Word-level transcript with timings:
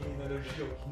Criminologie 0.00 0.62
au 0.62 0.84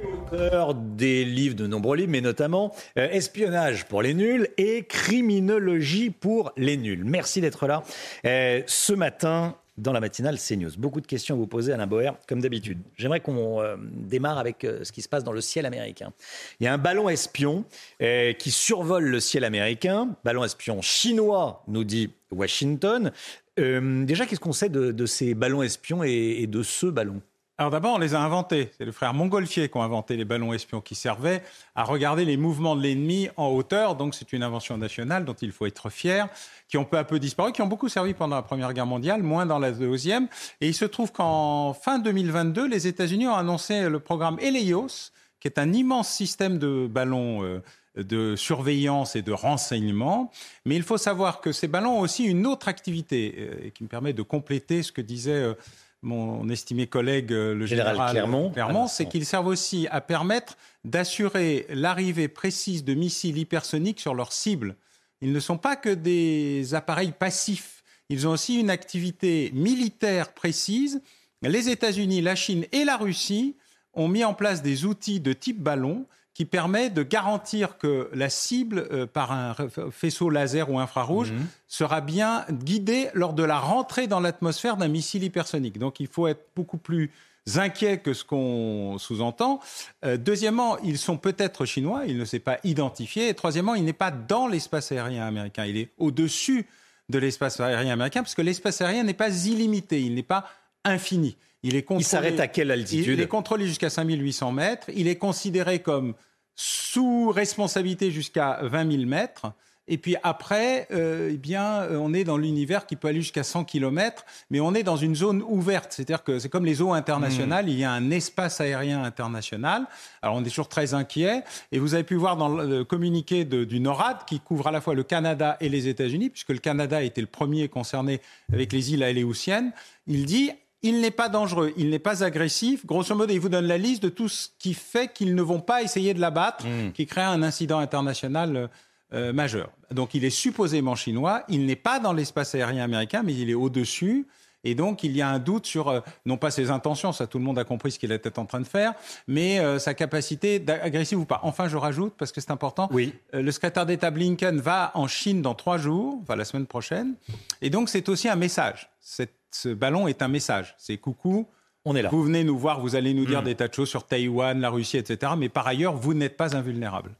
et 0.00 0.06
auteur 0.06 0.74
des 0.74 1.24
livres, 1.24 1.54
de 1.54 1.66
nombreux 1.66 1.96
livres, 1.96 2.10
mais 2.10 2.20
notamment 2.20 2.74
euh, 2.98 3.08
Espionnage 3.10 3.86
pour 3.86 4.02
les 4.02 4.14
nuls 4.14 4.48
et 4.56 4.84
Criminologie 4.84 6.10
pour 6.10 6.52
les 6.56 6.76
nuls. 6.76 7.04
Merci 7.04 7.40
d'être 7.40 7.66
là 7.66 7.82
euh, 8.24 8.62
ce 8.66 8.92
matin 8.92 9.56
dans 9.76 9.92
la 9.92 10.00
matinale 10.00 10.38
CNews. 10.38 10.72
Beaucoup 10.76 11.00
de 11.00 11.06
questions 11.06 11.36
à 11.36 11.38
vous 11.38 11.46
poser, 11.46 11.72
Alain 11.72 11.86
Boer, 11.86 12.10
comme 12.26 12.40
d'habitude. 12.40 12.78
J'aimerais 12.96 13.20
qu'on 13.20 13.62
euh, 13.62 13.76
démarre 13.78 14.38
avec 14.38 14.66
ce 14.82 14.90
qui 14.90 15.02
se 15.02 15.08
passe 15.08 15.22
dans 15.22 15.32
le 15.32 15.40
ciel 15.40 15.66
américain. 15.66 16.12
Il 16.58 16.64
y 16.64 16.66
a 16.66 16.72
un 16.72 16.78
ballon 16.78 17.08
espion 17.08 17.64
qui 18.00 18.50
survole 18.50 19.04
le 19.04 19.20
ciel 19.20 19.44
américain, 19.44 20.08
ballon 20.24 20.42
espion 20.42 20.82
chinois, 20.82 21.62
nous 21.68 21.84
dit 21.84 22.10
Washington. 22.32 23.12
Déjà, 23.56 24.26
qu'est-ce 24.26 24.40
qu'on 24.40 24.52
sait 24.52 24.68
de, 24.68 25.06
ces 25.06 25.34
ballons 25.34 25.62
espions 25.62 26.02
et 26.02 26.46
de 26.48 26.62
ce 26.64 26.86
ballon? 26.86 27.22
Alors 27.60 27.72
d'abord, 27.72 27.96
on 27.96 27.98
les 27.98 28.14
a 28.14 28.20
inventés. 28.20 28.70
C'est 28.78 28.84
le 28.84 28.92
frère 28.92 29.12
Montgolfier 29.14 29.68
qui 29.68 29.76
ont 29.76 29.82
inventé 29.82 30.16
les 30.16 30.24
ballons 30.24 30.52
espions 30.52 30.80
qui 30.80 30.94
servaient 30.94 31.42
à 31.74 31.82
regarder 31.82 32.24
les 32.24 32.36
mouvements 32.36 32.76
de 32.76 32.82
l'ennemi 32.82 33.30
en 33.36 33.48
hauteur. 33.48 33.96
Donc 33.96 34.14
c'est 34.14 34.32
une 34.32 34.44
invention 34.44 34.78
nationale 34.78 35.24
dont 35.24 35.34
il 35.34 35.50
faut 35.50 35.66
être 35.66 35.90
fier, 35.90 36.28
qui 36.68 36.76
ont 36.76 36.84
peu 36.84 36.96
à 36.98 37.02
peu 37.02 37.18
disparu, 37.18 37.50
qui 37.50 37.60
ont 37.60 37.66
beaucoup 37.66 37.88
servi 37.88 38.14
pendant 38.14 38.36
la 38.36 38.42
Première 38.42 38.72
Guerre 38.74 38.86
mondiale, 38.86 39.24
moins 39.24 39.44
dans 39.44 39.58
la 39.58 39.72
Deuxième. 39.72 40.28
Et 40.60 40.68
il 40.68 40.74
se 40.74 40.84
trouve 40.84 41.10
qu'en 41.10 41.74
fin 41.74 41.98
2022, 41.98 42.68
les 42.68 42.86
États-Unis 42.86 43.26
ont 43.26 43.34
annoncé 43.34 43.88
le 43.88 43.98
programme 43.98 44.38
Helios, 44.38 45.10
qui 45.40 45.48
est 45.48 45.58
un 45.58 45.72
immense 45.72 46.08
système 46.08 46.60
de 46.60 46.86
ballons 46.88 47.42
euh, 47.42 47.60
de 47.96 48.36
surveillance 48.36 49.16
et 49.16 49.22
de 49.22 49.32
renseignement. 49.32 50.30
Mais 50.64 50.76
il 50.76 50.84
faut 50.84 50.96
savoir 50.96 51.40
que 51.40 51.50
ces 51.50 51.66
ballons 51.66 51.98
ont 51.98 52.02
aussi 52.02 52.22
une 52.22 52.46
autre 52.46 52.68
activité 52.68 53.34
euh, 53.36 53.70
qui 53.70 53.82
me 53.82 53.88
permet 53.88 54.12
de 54.12 54.22
compléter 54.22 54.84
ce 54.84 54.92
que 54.92 55.00
disait 55.00 55.32
euh, 55.32 55.54
mon 56.02 56.48
estimé 56.48 56.86
collègue 56.86 57.32
euh, 57.32 57.54
le 57.54 57.66
Général 57.66 57.94
général, 57.94 58.12
Clermont. 58.12 58.50
Clermont, 58.50 58.84
Ah, 58.84 58.88
c'est 58.88 59.06
qu'ils 59.06 59.26
servent 59.26 59.46
aussi 59.48 59.88
à 59.90 60.00
permettre 60.00 60.56
d'assurer 60.84 61.66
l'arrivée 61.70 62.28
précise 62.28 62.84
de 62.84 62.94
missiles 62.94 63.38
hypersoniques 63.38 64.00
sur 64.00 64.14
leurs 64.14 64.32
cibles. 64.32 64.76
Ils 65.20 65.32
ne 65.32 65.40
sont 65.40 65.58
pas 65.58 65.76
que 65.76 65.88
des 65.90 66.74
appareils 66.74 67.12
passifs. 67.12 67.82
Ils 68.08 68.26
ont 68.28 68.30
aussi 68.30 68.60
une 68.60 68.70
activité 68.70 69.50
militaire 69.52 70.32
précise. 70.32 71.02
Les 71.42 71.68
États-Unis, 71.68 72.20
la 72.20 72.36
Chine 72.36 72.64
et 72.72 72.84
la 72.84 72.96
Russie 72.96 73.56
ont 73.94 74.08
mis 74.08 74.24
en 74.24 74.34
place 74.34 74.62
des 74.62 74.84
outils 74.84 75.20
de 75.20 75.32
type 75.32 75.60
ballon 75.60 76.06
qui 76.38 76.44
permet 76.44 76.88
de 76.88 77.02
garantir 77.02 77.78
que 77.78 78.08
la 78.14 78.30
cible, 78.30 78.86
euh, 78.92 79.06
par 79.06 79.32
un 79.32 79.56
faisceau 79.90 80.30
laser 80.30 80.70
ou 80.70 80.78
infrarouge, 80.78 81.32
Mhm. 81.32 81.46
sera 81.66 82.00
bien 82.00 82.44
guidée 82.48 83.08
lors 83.12 83.32
de 83.32 83.42
la 83.42 83.58
rentrée 83.58 84.06
dans 84.06 84.20
l'atmosphère 84.20 84.76
d'un 84.76 84.86
missile 84.86 85.24
hypersonique. 85.24 85.80
Donc 85.80 85.98
il 85.98 86.06
faut 86.06 86.28
être 86.28 86.46
beaucoup 86.54 86.76
plus 86.78 87.10
inquiet 87.56 87.98
que 87.98 88.14
ce 88.14 88.22
qu'on 88.22 88.98
sous-entend. 88.98 89.58
Euh, 90.04 90.16
deuxièmement, 90.16 90.78
ils 90.84 90.98
sont 90.98 91.16
peut-être 91.16 91.64
chinois, 91.64 92.02
il 92.06 92.16
ne 92.16 92.24
s'est 92.24 92.38
pas 92.38 92.58
identifié. 92.62 93.28
Et 93.30 93.34
troisièmement, 93.34 93.74
il 93.74 93.84
n'est 93.84 93.92
pas 93.92 94.12
dans 94.12 94.46
l'espace 94.46 94.92
aérien 94.92 95.26
américain, 95.26 95.64
il 95.64 95.76
est 95.76 95.88
au-dessus 95.98 96.66
de 97.08 97.18
l'espace 97.18 97.58
aérien 97.58 97.94
américain, 97.94 98.22
parce 98.22 98.36
que 98.36 98.42
l'espace 98.42 98.80
aérien 98.80 99.02
n'est 99.02 99.12
pas 99.12 99.44
illimité, 99.44 100.00
il 100.02 100.14
n'est 100.14 100.22
pas 100.22 100.44
infini. 100.84 101.36
Il 101.64 101.74
est 101.74 101.84
s'arrête 102.02 102.38
à 102.38 102.46
quelle 102.46 102.70
altitude? 102.70 103.14
il 103.14 103.20
est 103.20 103.26
contrôlé 103.26 103.66
jusqu'à 103.66 103.90
5800 103.90 104.52
mètres. 104.52 104.86
Il 104.94 105.08
est 105.08 105.16
considéré 105.16 105.80
comme 105.80 106.14
sous 106.62 107.30
responsabilité 107.30 108.10
jusqu'à 108.10 108.58
20 108.62 108.90
000 108.90 109.04
mètres. 109.06 109.52
Et 109.90 109.96
puis 109.96 110.16
après, 110.24 110.86
euh, 110.90 111.30
eh 111.32 111.36
bien, 111.38 111.82
euh, 111.82 111.96
on 111.98 112.12
est 112.12 112.24
dans 112.24 112.36
l'univers 112.36 112.84
qui 112.84 112.96
peut 112.96 113.06
aller 113.08 113.22
jusqu'à 113.22 113.44
100 113.44 113.62
km, 113.64 114.24
mais 114.50 114.58
on 114.60 114.74
est 114.74 114.82
dans 114.82 114.96
une 114.96 115.14
zone 115.14 115.40
ouverte. 115.46 115.92
C'est-à-dire 115.92 116.24
que 116.24 116.40
c'est 116.40 116.48
comme 116.50 116.66
les 116.66 116.82
eaux 116.82 116.92
internationales, 116.92 117.64
Hmm. 117.64 117.68
il 117.68 117.78
y 117.78 117.84
a 117.84 117.92
un 117.92 118.10
espace 118.10 118.60
aérien 118.60 119.02
international. 119.04 119.86
Alors 120.20 120.34
on 120.36 120.44
est 120.44 120.48
toujours 120.48 120.68
très 120.68 120.92
inquiet. 120.94 121.42
Et 121.70 121.78
vous 121.78 121.94
avez 121.94 122.02
pu 122.04 122.16
voir 122.16 122.36
dans 122.36 122.48
le 122.48 122.84
communiqué 122.84 123.44
de- 123.46 123.64
du 123.64 123.78
NORAD, 123.80 124.24
qui 124.26 124.40
couvre 124.40 124.66
à 124.66 124.72
la 124.72 124.80
fois 124.82 124.94
le 124.94 125.04
Canada 125.04 125.56
et 125.60 125.68
les 125.68 125.86
États-Unis, 125.86 126.28
puisque 126.28 126.50
le 126.50 126.58
Canada 126.58 127.02
était 127.02 127.20
le 127.22 127.26
premier 127.28 127.68
concerné 127.68 128.20
avec 128.52 128.72
les 128.72 128.92
îles 128.92 129.04
Aléoutiennes, 129.04 129.72
il 130.08 130.26
dit 130.26 130.50
il 130.82 131.00
n'est 131.00 131.10
pas 131.10 131.28
dangereux, 131.28 131.72
il 131.76 131.90
n'est 131.90 131.98
pas 131.98 132.22
agressif. 132.24 132.86
Grosso 132.86 133.14
modo, 133.14 133.32
il 133.32 133.40
vous 133.40 133.48
donne 133.48 133.66
la 133.66 133.78
liste 133.78 134.02
de 134.02 134.08
tout 134.08 134.28
ce 134.28 134.48
qui 134.58 134.74
fait 134.74 135.12
qu'ils 135.12 135.34
ne 135.34 135.42
vont 135.42 135.60
pas 135.60 135.82
essayer 135.82 136.14
de 136.14 136.20
l'abattre, 136.20 136.64
Mm. 136.66 136.92
qui 136.92 137.06
crée 137.06 137.22
un 137.22 137.42
incident 137.42 137.78
international 137.78 138.56
euh, 138.56 138.68
euh, 139.14 139.32
majeur. 139.32 139.70
Donc 139.90 140.14
il 140.14 140.24
est 140.24 140.30
supposément 140.30 140.94
chinois, 140.94 141.42
il 141.48 141.64
n'est 141.66 141.76
pas 141.76 141.98
dans 141.98 142.12
l'espace 142.12 142.54
aérien 142.54 142.84
américain, 142.84 143.22
mais 143.24 143.34
il 143.34 143.48
est 143.50 143.54
au-dessus. 143.54 144.26
Et 144.64 144.74
donc, 144.74 145.04
il 145.04 145.16
y 145.16 145.22
a 145.22 145.28
un 145.28 145.38
doute 145.38 145.66
sur, 145.66 145.88
euh, 145.88 146.00
non 146.26 146.36
pas 146.36 146.50
ses 146.50 146.70
intentions, 146.72 147.12
ça 147.12 147.28
tout 147.28 147.38
le 147.38 147.44
monde 147.44 147.60
a 147.60 147.64
compris 147.64 147.92
ce 147.92 147.98
qu'il 147.98 148.10
était 148.10 148.40
en 148.40 148.44
train 148.44 148.60
de 148.60 148.66
faire, 148.66 148.92
mais 149.28 149.60
euh, 149.60 149.78
sa 149.78 149.94
capacité 149.94 150.58
d'a- 150.58 150.82
agressive 150.82 151.20
ou 151.20 151.24
pas. 151.24 151.38
Enfin, 151.44 151.68
je 151.68 151.76
rajoute, 151.76 152.14
parce 152.18 152.32
que 152.32 152.40
c'est 152.40 152.50
important, 152.50 152.88
Oui. 152.92 153.14
euh, 153.34 153.40
le 153.40 153.52
secrétaire 153.52 153.86
d'État 153.86 154.10
Blinken 154.10 154.60
va 154.60 154.90
en 154.94 155.06
Chine 155.06 155.42
dans 155.42 155.54
trois 155.54 155.78
jours, 155.78 156.18
enfin 156.22 156.34
la 156.34 156.44
semaine 156.44 156.66
prochaine. 156.66 157.14
Et 157.62 157.70
donc, 157.70 157.88
c'est 157.88 158.08
aussi 158.08 158.28
un 158.28 158.34
message. 158.36 158.90
Cette- 159.00 159.37
ce 159.50 159.68
ballon 159.70 160.08
est 160.08 160.22
un 160.22 160.28
message. 160.28 160.74
C'est 160.78 160.96
coucou. 160.98 161.46
On 161.84 161.94
est 161.96 162.02
là. 162.02 162.08
Vous 162.10 162.22
venez 162.22 162.44
nous 162.44 162.58
voir, 162.58 162.80
vous 162.80 162.96
allez 162.96 163.14
nous 163.14 163.24
dire 163.24 163.40
Mm. 163.42 163.44
des 163.46 163.54
tas 163.54 163.68
de 163.68 163.74
choses 163.74 163.88
sur 163.88 164.04
Taïwan, 164.04 164.60
la 164.60 164.68
Russie, 164.70 164.96
etc. 164.98 165.32
Mais 165.38 165.48
par 165.48 165.66
ailleurs, 165.66 165.94
vous 165.96 166.12
n'êtes 166.14 166.36
pas 166.36 166.56
invulnérable. 166.56 167.12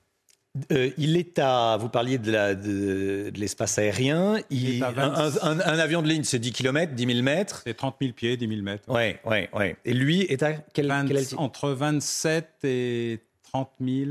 Euh, 0.72 0.90
il 0.98 1.16
est 1.16 1.38
à. 1.38 1.76
Vous 1.78 1.88
parliez 1.88 2.18
de 2.18 2.32
la- 2.32 2.54
de, 2.54 3.30
de 3.30 3.38
l'espace 3.38 3.78
aérien. 3.78 4.38
Il, 4.50 4.68
Il 4.68 4.78
est 4.78 4.82
à 4.82 4.88
un, 4.88 4.92
20. 4.92 5.42
un- 5.42 5.60
un 5.60 5.78
avion 5.78 6.02
de 6.02 6.08
ligne, 6.08 6.24
c'est 6.24 6.38
10 6.38 6.52
km, 6.52 6.94
10 6.94 7.06
000 7.06 7.22
mètres. 7.22 7.62
C'est 7.64 7.74
30 7.74 7.96
000 8.00 8.12
pieds, 8.12 8.36
10 8.36 8.48
000 8.48 8.62
mètres. 8.62 8.90
Ouais, 8.90 9.20
ouais, 9.24 9.48
ouais. 9.54 9.76
Et 9.84 9.92
lui 9.94 10.22
est 10.22 10.42
à 10.42 10.54
quelle, 10.54 10.88
Vingt- 10.88 11.06
quelle 11.06 11.18
altitude? 11.18 11.38
entre 11.38 11.70
27 11.70 12.48
et 12.64 13.20
30 13.52 13.70
000, 13.80 14.10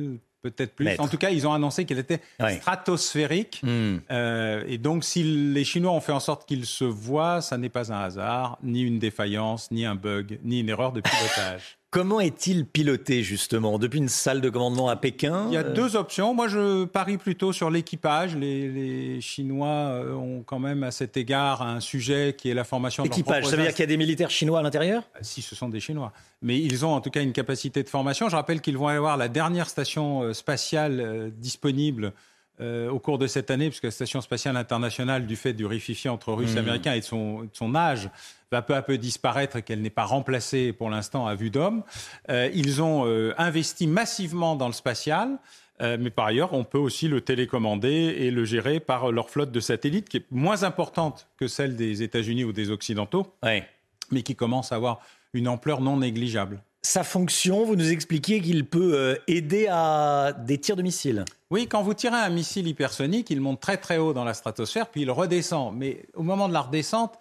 peut-être 0.52 0.76
plus. 0.76 0.86
Mètres. 0.86 1.02
En 1.02 1.08
tout 1.08 1.18
cas, 1.18 1.30
ils 1.30 1.48
ont 1.48 1.54
annoncé 1.54 1.86
qu'il 1.86 2.00
était 2.00 2.22
stratosphérique. 2.58 3.62
Hmm. 3.64 3.98
Euh, 4.12 4.64
et 4.68 4.78
donc, 4.78 5.04
si 5.04 5.24
les 5.24 5.64
Chinois 5.64 5.92
ont 5.92 6.02
fait 6.02 6.12
en 6.12 6.20
sorte 6.20 6.48
qu'il 6.48 6.66
se 6.66 6.84
voit, 6.84 7.42
ça 7.42 7.58
n'est 7.58 7.70
pas 7.70 7.92
un 7.92 8.00
hasard, 8.02 8.58
ni 8.64 8.82
une 8.82 9.00
défaillance, 9.00 9.72
ni 9.72 9.86
un 9.86 9.96
bug, 9.96 10.40
ni 10.44 10.60
une 10.60 10.70
erreur 10.70 10.92
de 10.92 11.02
pilotage. 11.02 11.78
Comment 11.98 12.20
est-il 12.20 12.68
piloté 12.68 13.24
justement 13.24 13.80
Depuis 13.80 13.98
une 13.98 14.08
salle 14.08 14.40
de 14.40 14.52
commandement 14.52 14.88
à 14.88 14.96
Pékin 14.96 15.48
Il 15.48 15.56
y 15.56 15.58
a 15.58 15.62
euh, 15.62 15.74
deux 15.74 15.96
options. 15.96 16.36
Moi, 16.36 16.48
je 16.48 16.86
parie 16.86 17.18
plutôt 17.18 17.52
sur 17.54 17.72
l'équipage. 17.72 18.36
Les, 18.36 18.70
les 18.70 19.20
Chinois 19.20 19.66
euh, 19.68 20.14
ont 20.14 20.44
quand 20.44 20.60
même 20.60 20.84
à 20.84 20.92
cet 20.92 21.18
égard 21.18 21.64
un 21.64 21.80
sujet 21.80 22.36
qui 22.38 22.52
est 22.52 22.54
la 22.54 22.66
formation 22.66 23.02
de 23.02 23.10
propres 23.10 23.42
Ça 23.50 23.56
veut 23.56 23.64
dire 23.64 23.72
qu'il 23.72 23.80
y 23.80 23.84
a 23.84 23.88
des 23.88 23.98
militaires 23.98 24.30
chinois 24.30 24.60
à 24.60 24.62
l'intérieur? 24.62 25.10
Si 25.22 25.42
ce 25.42 25.56
sont 25.56 25.70
des 25.70 25.80
Chinois. 25.80 26.14
Mais 26.44 26.60
ils 26.60 26.86
ont 26.86 26.94
en 26.94 27.02
tout 27.02 27.10
cas 27.10 27.24
une 27.24 27.34
capacité 27.34 27.82
de 27.82 27.90
formation. 27.90 28.30
Je 28.30 28.36
rappelle 28.36 28.62
qu'ils 28.62 28.78
vont 28.78 28.90
avoir 28.90 29.18
la 29.18 29.28
dernière 29.28 29.68
station 29.68 30.22
euh, 30.22 30.34
spatiale 30.34 31.00
euh, 31.00 31.30
disponible 31.32 32.14
euh, 32.60 32.90
au 32.90 33.00
cours 33.00 33.18
de 33.18 33.28
cette 33.28 33.52
année, 33.52 33.70
puisque 33.70 33.84
la 33.84 33.92
station 33.92 34.22
spatiale 34.22 34.58
internationale, 34.58 35.28
du 35.28 35.36
fait 35.36 35.54
du 35.54 35.66
rififi 35.66 36.10
entre 36.10 36.34
Russes 36.34 36.52
et 36.52 36.54
Mhm. 36.54 36.58
Américains 36.60 36.94
et 36.94 37.00
de 37.00 37.06
son, 37.06 37.44
de 37.44 37.50
son 37.54 37.76
âge, 37.76 38.10
va 38.52 38.62
peu 38.62 38.76
à 38.76 38.82
peu 38.82 38.98
disparaître 38.98 39.58
et 39.58 39.62
qu'elle 39.62 39.82
n'est 39.82 39.90
pas 39.90 40.06
remplacée 40.06 40.74
pour 40.74 40.90
l'instant 40.90 41.28
à 41.28 41.36
vue 41.36 41.50
d'homme. 41.50 41.84
Euh, 42.30 42.50
ils 42.54 42.82
ont 42.82 43.06
euh, 43.06 43.34
investi 43.38 43.86
massivement 43.88 44.56
dans 44.56 44.68
le 44.68 44.74
spatial. 44.74 45.38
Mais 45.80 46.10
par 46.10 46.26
ailleurs, 46.26 46.54
on 46.54 46.64
peut 46.64 46.80
aussi 46.80 47.08
le 47.08 47.22
télécommander 47.22 47.88
et 48.18 48.32
le 48.32 48.46
gérer 48.46 48.80
par 48.80 49.12
leur 49.12 49.30
flotte 49.30 49.52
de 49.52 49.60
satellites, 49.60 50.10
qui 50.10 50.18
est 50.18 50.26
moins 50.32 50.64
importante 50.64 51.28
que 51.38 51.48
celle 51.48 51.76
des 51.76 52.02
États-Unis 52.02 52.46
ou 52.46 52.52
des 52.52 52.72
Occidentaux, 52.72 53.28
Ouais. 53.44 53.64
mais 54.10 54.24
qui 54.24 54.36
commence 54.36 54.72
à 54.72 54.76
avoir 54.76 55.02
une 55.34 55.48
ampleur 55.48 55.80
non 55.82 55.98
négligeable. 55.98 56.64
Sa 56.84 57.04
fonction, 57.04 57.66
vous 57.66 57.76
nous 57.76 57.92
expliquiez 57.92 58.40
qu'il 58.40 58.66
peut 58.66 58.94
euh, 58.94 59.16
aider 59.28 59.68
à 59.70 60.34
des 60.34 60.58
tirs 60.58 60.76
de 60.76 60.84
missiles. 60.84 61.26
Oui, 61.50 61.68
quand 61.68 61.82
vous 61.82 61.94
tirez 61.94 62.16
un 62.16 62.30
missile 62.30 62.68
hypersonique, 62.68 63.30
il 63.30 63.42
monte 63.42 63.60
très 63.60 63.78
très 63.78 63.98
haut 63.98 64.14
dans 64.14 64.24
la 64.24 64.34
stratosphère, 64.34 64.88
puis 64.88 65.02
il 65.02 65.12
redescend. 65.12 65.76
Mais 65.76 66.06
au 66.14 66.24
moment 66.24 66.48
de 66.48 66.54
la 66.54 66.62
redescente, 66.62 67.16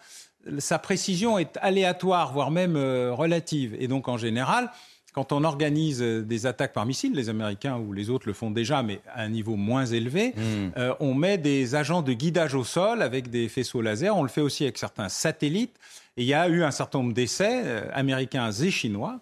sa 0.58 0.78
précision 0.78 1.38
est 1.38 1.56
aléatoire, 1.60 2.32
voire 2.32 2.50
même 2.50 2.76
euh, 2.76 3.12
relative. 3.12 3.74
Et 3.80 3.88
donc 3.88 4.08
en 4.08 4.18
général, 4.18 4.70
quand 5.12 5.32
on 5.32 5.42
organise 5.42 6.00
des 6.00 6.46
attaques 6.46 6.74
par 6.74 6.84
missile, 6.84 7.14
les 7.14 7.30
Américains 7.30 7.78
ou 7.78 7.94
les 7.94 8.10
autres 8.10 8.28
le 8.28 8.34
font 8.34 8.50
déjà, 8.50 8.82
mais 8.82 9.00
à 9.14 9.22
un 9.22 9.30
niveau 9.30 9.56
moins 9.56 9.86
élevé, 9.86 10.34
hmm. 10.36 10.92
on 11.00 11.14
met 11.14 11.38
des 11.38 11.74
agents 11.74 12.02
de 12.02 12.12
guidage 12.12 12.54
au 12.54 12.64
sol 12.64 13.00
avec 13.00 13.30
des 13.30 13.48
faisceaux 13.48 13.80
laser. 13.80 14.14
On 14.14 14.22
le 14.22 14.28
fait 14.28 14.42
aussi 14.42 14.64
avec 14.64 14.76
certains 14.76 15.08
satellites. 15.08 15.74
Et 16.16 16.22
il 16.22 16.26
y 16.26 16.34
a 16.34 16.48
eu 16.48 16.62
un 16.62 16.70
certain 16.70 16.98
nombre 16.98 17.12
d'essais 17.12 17.88
américains 17.92 18.50
et 18.50 18.70
chinois 18.70 19.20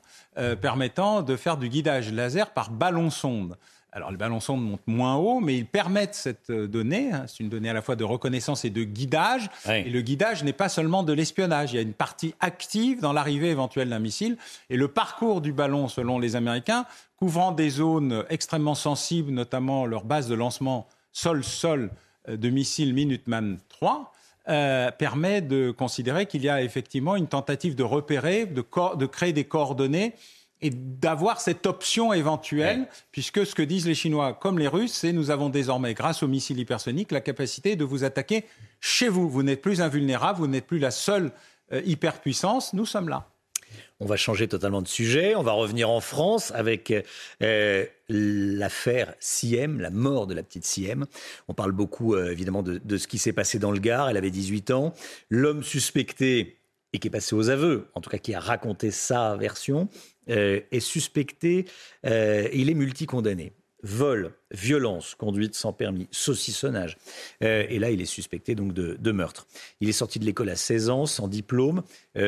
permettant 0.61 1.23
de 1.23 1.37
faire 1.37 1.57
du 1.57 1.69
guidage 1.69 2.13
laser 2.13 2.53
par 2.53 2.71
ballon-sonde. 2.71 3.57
Alors, 3.97 4.11
les 4.11 4.17
ballons 4.17 4.41
sondes 4.41 4.61
montent 4.61 4.87
moins 4.89 5.15
haut, 5.15 5.39
mais 5.39 5.57
ils 5.57 5.67
permettent 5.67 6.17
cette 6.17 6.51
euh, 6.51 6.67
donnée. 6.67 7.13
Hein. 7.13 7.27
c'est 7.29 7.39
une 7.39 7.49
donnée 7.49 7.71
à 7.71 7.73
la 7.73 7.81
fois 7.81 7.95
de 7.95 8.03
reconnaissance 8.03 8.65
et 8.65 8.71
de 8.71 8.83
guidage. 8.83 9.49
Et 9.69 9.89
le 9.89 10.01
guidage 10.01 10.43
n'est 10.43 10.53
pas 10.53 10.69
seulement 10.69 11.05
de 11.05 11.13
l'espionnage. 11.13 11.73
Il 11.73 11.77
y 11.77 11.79
a 11.79 11.83
une 11.83 11.95
partie 11.95 12.35
active 12.41 13.01
dans 13.01 13.13
l'arrivée 13.13 13.51
éventuelle 13.51 13.89
d'un 13.89 14.01
missile. 14.01 14.37
Et 14.69 14.77
le 14.77 14.89
parcours 14.89 15.41
du 15.41 15.53
ballon, 15.53 15.87
selon 15.87 16.19
les 16.19 16.35
Américains, 16.35 16.87
couvrant 17.19 17.53
des 17.53 17.71
zones 17.71 18.25
extrêmement 18.31 18.75
sensibles, 18.75 19.31
notamment 19.31 19.87
leur 19.87 20.03
base 20.03 20.27
de 20.27 20.35
lancement 20.35 20.89
sol-sol 21.13 21.91
euh, 22.29 22.37
de 22.37 22.51
missiles 22.51 22.95
Minuteman 22.95 23.59
3, 23.69 24.13
euh, 24.49 24.91
permet 24.91 25.41
de 25.41 25.71
considérer 25.71 26.27
qu'il 26.27 26.43
y 26.43 26.49
a 26.49 26.63
effectivement 26.63 27.17
une 27.17 27.29
tentative 27.29 27.75
de 27.75 27.83
repérer, 27.83 28.47
de, 28.47 28.65
de 28.97 29.07
créer 29.07 29.33
des 29.33 29.45
coordonnées 29.45 30.15
et 30.61 30.71
d'avoir 30.71 31.41
cette 31.41 31.67
option 31.67 32.13
éventuelle, 32.13 32.89
puisque 33.11 33.45
ce 33.45 33.55
que 33.55 33.63
disent 33.63 33.87
les 33.87 33.95
Chinois 33.95 34.35
comme 34.35 34.59
les 34.59 34.69
Russes, 34.69 34.93
c'est 34.93 35.13
nous 35.13 35.31
avons 35.31 35.51
désormais, 35.51 35.95
grâce 35.95 36.23
aux 36.23 36.29
missiles 36.29 36.59
hypersoniques, 36.59 37.13
la 37.13 37.21
capacité 37.21 37.77
de 37.77 37.85
vous 37.85 38.05
attaquer 38.05 38.45
chez 38.81 39.09
vous. 39.09 39.29
Vous 39.29 39.43
n'êtes 39.43 39.61
plus 39.61 39.81
invulnérable, 39.81 40.39
vous 40.39 40.47
n'êtes 40.47 40.67
plus 40.67 40.79
la 40.79 40.91
seule 40.91 41.33
euh, 41.73 41.83
hyperpuissance, 41.85 42.73
nous 42.73 42.87
sommes 42.87 43.09
là. 43.09 43.29
On 44.01 44.07
va 44.07 44.17
changer 44.17 44.49
totalement 44.49 44.83
de 44.83 44.89
sujet. 44.89 45.35
On 45.35 45.43
va 45.43 45.53
revenir 45.53 45.89
en 45.91 46.01
France 46.01 46.53
avec 46.55 46.93
euh, 47.43 47.85
l'affaire 48.09 49.15
Siem, 49.21 49.81
la 49.81 49.91
mort 49.91 50.27
de 50.27 50.35
la 50.35 50.43
petite 50.43 50.65
Siem. 50.65 51.07
On 51.49 51.55
parle 51.55 51.73
beaucoup 51.73 52.15
euh, 52.15 52.31
évidemment 52.31 52.63
de, 52.63 52.97
ce 52.97 53.07
qui 53.07 53.19
s'est 53.19 53.33
passé 53.33 53.59
dans 53.59 53.71
le 53.71 53.79
Gard. 53.79 54.11
Elle 54.11 54.17
avait 54.17 54.31
18 54.31 54.71
ans. 54.73 54.95
L'homme 55.31 55.63
suspecté 55.63 56.59
et 56.93 56.99
qui 56.99 57.09
est 57.09 57.11
passé 57.11 57.35
aux 57.35 57.51
aveux, 57.51 57.89
en 57.95 58.01
tout 58.01 58.11
cas 58.11 58.19
qui 58.19 58.35
a 58.35 58.41
raconté 58.41 58.93
sa 58.93 59.37
version, 59.37 59.89
euh, 60.31 60.61
est 60.71 60.81
suspecté, 60.81 61.67
il 62.05 62.71
est 62.71 62.75
multicondamné. 62.75 63.53
Vol, 63.85 64.33
violence, 64.51 65.15
conduite 65.15 65.55
sans 65.55 65.73
permis, 65.73 66.09
saucissonnage. 66.11 66.97
Euh, 67.43 67.65
et 67.69 67.79
là, 67.79 67.91
il 67.91 68.01
est 68.01 68.07
suspecté 68.07 68.55
donc 68.55 68.73
de, 68.73 69.13
meurtre. 69.13 69.47
Il 69.81 69.89
est 69.89 69.93
sorti 69.93 70.19
de 70.19 70.25
l'école 70.25 70.49
à 70.51 70.57
16 70.57 70.91
ans, 70.91 71.07
sans 71.07 71.29
diplôme. 71.29 71.83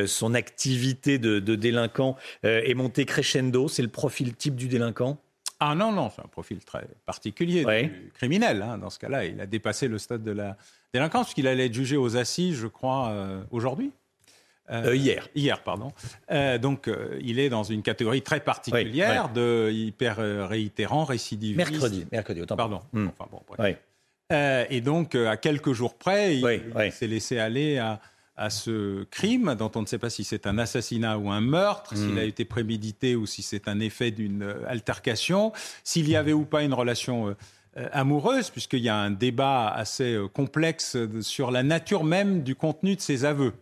son 0.05 0.33
activité 0.33 1.17
de, 1.17 1.39
délinquant 1.55 2.15
est 2.43 2.73
montée 2.73 3.05
crescendo. 3.05 3.67
C'est 3.67 3.81
le 3.81 3.89
profil 3.89 4.35
type 4.35 4.55
du 4.55 4.67
délinquant? 4.67 5.19
Ah 5.59 5.75
non, 5.75 5.91
non, 5.91 6.11
c'est 6.15 6.21
un 6.21 6.27
profil 6.27 6.63
très 6.63 6.87
particulier, 7.05 7.65
criminel. 8.13 8.61
Hein. 8.61 8.77
Dans 8.77 8.89
ce 8.89 8.99
cas-là, 8.99 9.25
il 9.25 9.41
a 9.41 9.47
dépassé 9.47 9.87
le 9.87 9.97
stade 9.97 10.23
de 10.23 10.31
la 10.31 10.55
délinquance, 10.93 11.25
puisqu'il 11.25 11.47
allait 11.47 11.65
être 11.65 11.73
jugé 11.73 11.97
aux 11.97 12.15
assises, 12.15 12.55
je 12.55 12.67
crois, 12.67 13.13
aujourd'hui. 13.51 13.91
Euh, 14.69 14.95
hier. 14.95 15.27
Hier, 15.35 15.61
pardon. 15.63 15.91
Euh, 16.31 16.57
donc, 16.57 16.87
euh, 16.87 17.17
il 17.21 17.39
est 17.39 17.49
dans 17.49 17.63
une 17.63 17.81
catégorie 17.81 18.21
très 18.21 18.39
particulière 18.39 19.29
de 19.29 19.69
hyper 19.71 20.17
réitérant, 20.47 21.05
récidiviste. 21.05 21.71
Mercredi, 21.71 22.05
mercredi, 22.11 22.41
autant. 22.41 22.55
Pardon. 22.55 22.81
Hmm. 22.93 23.07
Enfin, 23.07 23.29
bon, 23.31 23.41
et 24.69 24.81
donc, 24.81 25.15
à 25.15 25.37
quelques 25.37 25.71
jours 25.71 25.95
près, 25.95 26.37
il, 26.37 26.91
s'est 26.91 27.07
laissé 27.07 27.39
aller 27.39 27.77
à, 27.77 28.49
ce 28.49 29.03
crime 29.05 29.55
dont 29.57 29.71
on 29.75 29.81
ne 29.81 29.87
sait 29.87 29.97
pas 29.97 30.11
si 30.11 30.23
c'est 30.23 30.45
un 30.45 30.59
assassinat 30.59 31.17
ou 31.17 31.31
un 31.31 31.41
meurtre, 31.41 31.95
s'il 31.95 32.13
hmm. 32.13 32.19
a 32.19 32.23
été 32.23 32.45
prémédité 32.45 33.15
ou 33.15 33.25
si 33.25 33.41
c'est 33.41 33.67
un 33.67 33.79
effet 33.79 34.11
d'une 34.11 34.53
altercation, 34.67 35.53
s'il 35.83 36.09
y 36.09 36.15
avait 36.15 36.33
ou 36.33 36.45
pas 36.45 36.63
une 36.63 36.73
relation 36.73 37.35
amoureuse, 37.93 38.49
puisqu'il 38.49 38.81
y 38.81 38.89
a 38.89 38.97
un 38.97 39.11
débat 39.11 39.69
assez 39.69 40.19
complexe 40.33 40.97
sur 41.21 41.51
la 41.51 41.63
nature 41.63 42.03
même 42.03 42.43
du 42.43 42.55
contenu 42.55 42.95
de 42.95 43.01
ses 43.01 43.23
aveux 43.23 43.53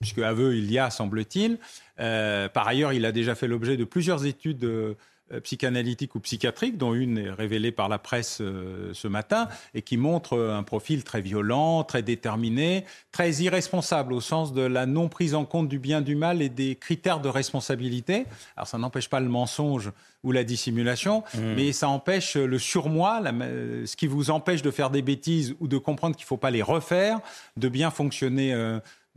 puisque 0.00 0.18
aveu 0.18 0.56
il 0.56 0.70
y 0.70 0.78
a, 0.78 0.90
semble-t-il. 0.90 1.58
Euh, 2.00 2.48
par 2.48 2.68
ailleurs, 2.68 2.92
il 2.92 3.04
a 3.04 3.12
déjà 3.12 3.34
fait 3.34 3.48
l'objet 3.48 3.76
de 3.76 3.84
plusieurs 3.84 4.26
études 4.26 4.64
euh, 4.64 4.94
psychanalytiques 5.42 6.14
ou 6.14 6.20
psychiatriques, 6.20 6.78
dont 6.78 6.94
une 6.94 7.18
est 7.18 7.30
révélée 7.30 7.72
par 7.72 7.88
la 7.88 7.98
presse 7.98 8.38
euh, 8.40 8.90
ce 8.94 9.08
matin, 9.08 9.48
et 9.74 9.82
qui 9.82 9.96
montre 9.96 10.38
un 10.38 10.62
profil 10.62 11.02
très 11.02 11.20
violent, 11.20 11.82
très 11.82 12.02
déterminé, 12.02 12.84
très 13.10 13.32
irresponsable 13.32 14.12
au 14.12 14.20
sens 14.20 14.52
de 14.52 14.62
la 14.62 14.86
non 14.86 15.08
prise 15.08 15.34
en 15.34 15.44
compte 15.44 15.68
du 15.68 15.80
bien 15.80 16.00
du 16.00 16.14
mal 16.14 16.42
et 16.42 16.48
des 16.48 16.76
critères 16.76 17.20
de 17.20 17.28
responsabilité. 17.28 18.24
Alors 18.56 18.68
ça 18.68 18.78
n'empêche 18.78 19.10
pas 19.10 19.20
le 19.20 19.28
mensonge 19.28 19.90
ou 20.24 20.32
la 20.32 20.44
dissimulation, 20.44 21.22
mmh. 21.34 21.40
mais 21.56 21.72
ça 21.72 21.88
empêche 21.88 22.36
le 22.36 22.58
surmoi, 22.58 23.20
ce 23.22 23.96
qui 23.96 24.06
vous 24.06 24.30
empêche 24.30 24.62
de 24.62 24.70
faire 24.70 24.90
des 24.90 25.02
bêtises 25.02 25.54
ou 25.60 25.68
de 25.68 25.78
comprendre 25.78 26.16
qu'il 26.16 26.24
ne 26.24 26.28
faut 26.28 26.36
pas 26.36 26.50
les 26.50 26.62
refaire, 26.62 27.20
de 27.56 27.68
bien 27.68 27.90
fonctionner 27.90 28.52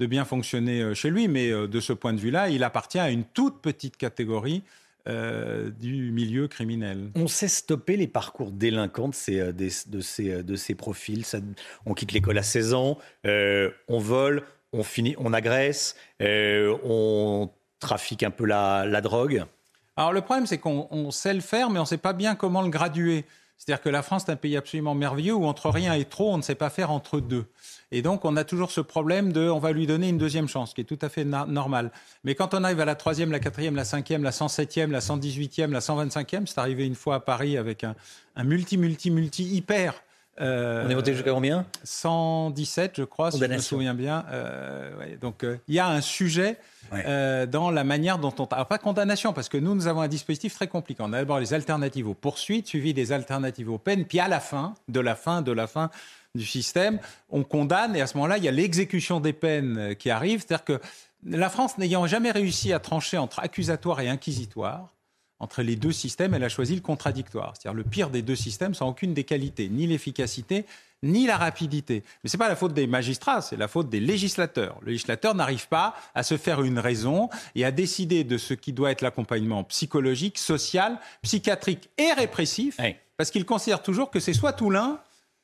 de 0.01 0.07
bien 0.07 0.25
fonctionner 0.25 0.81
euh, 0.81 0.93
chez 0.95 1.11
lui, 1.11 1.27
mais 1.27 1.51
euh, 1.51 1.67
de 1.67 1.79
ce 1.79 1.93
point 1.93 2.11
de 2.11 2.19
vue-là, 2.19 2.49
il 2.49 2.63
appartient 2.63 2.99
à 2.99 3.11
une 3.11 3.23
toute 3.23 3.61
petite 3.61 3.97
catégorie 3.97 4.63
euh, 5.07 5.69
du 5.69 6.11
milieu 6.11 6.47
criminel. 6.47 7.11
On 7.13 7.27
sait 7.27 7.47
stopper 7.47 7.97
les 7.97 8.07
parcours 8.07 8.51
délinquants 8.51 9.09
de 9.09 9.13
ces, 9.13 9.53
de 9.53 10.01
ces, 10.01 10.43
de 10.43 10.55
ces 10.55 10.73
profils. 10.73 11.23
on 11.85 11.93
quitte 11.93 12.13
l'école 12.13 12.39
à 12.39 12.43
16 12.43 12.73
ans, 12.73 12.97
on 13.25 13.99
vole, 13.99 14.43
on, 14.73 14.81
finit, 14.83 15.15
on 15.19 15.33
agresse, 15.33 15.95
on 16.19 17.49
trafique 17.79 18.23
un 18.23 18.31
peu 18.31 18.45
la, 18.45 18.85
la 18.87 19.01
drogue. 19.01 19.45
Alors 19.97 20.13
le 20.13 20.21
problème, 20.21 20.47
c'est 20.47 20.57
qu'on 20.57 21.11
sait 21.11 21.33
le 21.33 21.41
faire, 21.41 21.69
mais 21.69 21.77
on 21.79 21.83
ne 21.83 21.87
sait 21.87 21.97
pas 21.97 22.13
bien 22.13 22.35
comment 22.35 22.61
le 22.61 22.69
graduer. 22.69 23.25
C'est-à-dire 23.63 23.83
que 23.83 23.89
la 23.89 24.01
France 24.01 24.23
est 24.27 24.31
un 24.31 24.37
pays 24.37 24.57
absolument 24.57 24.95
merveilleux 24.95 25.35
où 25.35 25.45
entre 25.45 25.69
rien 25.69 25.93
et 25.93 26.05
trop, 26.05 26.33
on 26.33 26.37
ne 26.37 26.41
sait 26.41 26.55
pas 26.55 26.71
faire 26.71 26.89
entre 26.89 27.19
deux. 27.19 27.45
Et 27.91 28.01
donc, 28.01 28.25
on 28.25 28.35
a 28.35 28.43
toujours 28.43 28.71
ce 28.71 28.81
problème 28.81 29.31
de 29.31 29.51
on 29.51 29.59
va 29.59 29.71
lui 29.71 29.85
donner 29.85 30.09
une 30.09 30.17
deuxième 30.17 30.47
chance, 30.47 30.73
qui 30.73 30.81
est 30.81 30.83
tout 30.83 30.97
à 30.99 31.09
fait 31.09 31.25
normal. 31.25 31.91
Mais 32.23 32.33
quand 32.33 32.55
on 32.55 32.63
arrive 32.63 32.79
à 32.79 32.85
la 32.85 32.95
troisième, 32.95 33.31
la 33.31 33.39
quatrième, 33.39 33.75
la 33.75 33.85
cinquième, 33.85 34.23
la 34.23 34.31
107e, 34.31 34.89
la 34.89 34.99
118e, 34.99 35.69
la 35.69 35.79
125e, 35.79 36.47
c'est 36.47 36.57
arrivé 36.57 36.87
une 36.87 36.95
fois 36.95 37.15
à 37.15 37.19
Paris 37.19 37.55
avec 37.55 37.83
un, 37.83 37.93
multi, 38.43 38.77
multi, 38.79 39.11
multi 39.11 39.43
hyper. 39.43 39.93
Euh, 40.39 40.85
on 40.85 40.89
est 40.89 40.95
monté 40.95 41.13
jusqu'à 41.13 41.31
combien? 41.31 41.65
117, 41.83 42.93
je 42.97 43.03
crois, 43.03 43.31
si 43.31 43.39
je 43.39 43.45
me 43.45 43.57
souviens 43.57 43.93
bien. 43.93 44.25
Euh, 44.31 45.17
donc, 45.19 45.43
euh, 45.43 45.57
il 45.67 45.75
y 45.75 45.79
a 45.79 45.87
un 45.87 46.01
sujet 46.01 46.57
dans 46.91 47.71
la 47.71 47.83
manière 47.83 48.17
dont 48.17 48.33
on... 48.39 48.45
Alors, 48.45 48.67
pas 48.67 48.77
condamnation, 48.77 49.33
parce 49.33 49.49
que 49.49 49.57
nous, 49.57 49.75
nous 49.75 49.87
avons 49.87 50.01
un 50.01 50.07
dispositif 50.07 50.55
très 50.55 50.67
compliqué. 50.67 51.01
On 51.03 51.13
a 51.13 51.19
d'abord 51.19 51.39
les 51.39 51.53
alternatives 51.53 52.07
aux 52.07 52.13
poursuites, 52.13 52.67
suivi 52.67 52.93
des 52.93 53.11
alternatives 53.11 53.69
aux 53.69 53.77
peines, 53.77 54.05
puis 54.05 54.19
à 54.19 54.27
la 54.27 54.39
fin, 54.39 54.73
de 54.87 54.99
la 54.99 55.15
fin, 55.15 55.41
de 55.41 55.51
la 55.51 55.67
fin, 55.67 55.89
du 56.33 56.45
système, 56.45 56.99
on 57.29 57.43
condamne 57.43 57.95
et 57.95 58.01
à 58.01 58.07
ce 58.07 58.15
moment-là, 58.15 58.37
il 58.37 58.43
y 58.43 58.47
a 58.47 58.51
l'exécution 58.51 59.19
des 59.19 59.33
peines 59.33 59.95
qui 59.97 60.09
arrive. 60.09 60.43
C'est-à-dire 60.45 60.63
que 60.63 60.81
la 61.25 61.49
France 61.49 61.77
n'ayant 61.77 62.07
jamais 62.07 62.31
réussi 62.31 62.73
à 62.73 62.79
trancher 62.79 63.17
entre 63.17 63.39
accusatoire 63.39 63.99
et 63.99 64.09
inquisitoire, 64.09 64.93
entre 65.41 65.63
les 65.63 65.75
deux 65.75 65.91
systèmes, 65.91 66.35
elle 66.35 66.43
a 66.43 66.49
choisi 66.49 66.75
le 66.75 66.81
contradictoire. 66.81 67.53
C'est-à-dire 67.55 67.75
le 67.75 67.83
pire 67.83 68.11
des 68.11 68.21
deux 68.21 68.35
systèmes 68.35 68.75
sans 68.75 68.87
aucune 68.87 69.15
des 69.15 69.23
qualités, 69.23 69.69
ni 69.69 69.87
l'efficacité, 69.87 70.65
ni 71.01 71.25
la 71.25 71.35
rapidité. 71.35 72.03
Mais 72.23 72.29
ce 72.29 72.37
n'est 72.37 72.39
pas 72.39 72.47
la 72.47 72.55
faute 72.55 72.75
des 72.75 72.85
magistrats, 72.85 73.41
c'est 73.41 73.57
la 73.57 73.67
faute 73.67 73.89
des 73.89 73.99
législateurs. 73.99 74.77
Le 74.81 74.91
législateur 74.91 75.33
n'arrive 75.33 75.67
pas 75.67 75.95
à 76.13 76.21
se 76.21 76.37
faire 76.37 76.61
une 76.61 76.77
raison 76.77 77.27
et 77.55 77.65
à 77.65 77.71
décider 77.71 78.23
de 78.23 78.37
ce 78.37 78.53
qui 78.53 78.71
doit 78.71 78.91
être 78.91 79.01
l'accompagnement 79.01 79.63
psychologique, 79.63 80.37
social, 80.37 80.99
psychiatrique 81.23 81.89
et 81.97 82.13
répressif, 82.13 82.77
parce 83.17 83.31
qu'il 83.31 83.45
considère 83.45 83.81
toujours 83.81 84.11
que 84.11 84.19
c'est 84.19 84.33
soit 84.33 84.53
tout 84.53 84.69
l'un, 84.69 84.99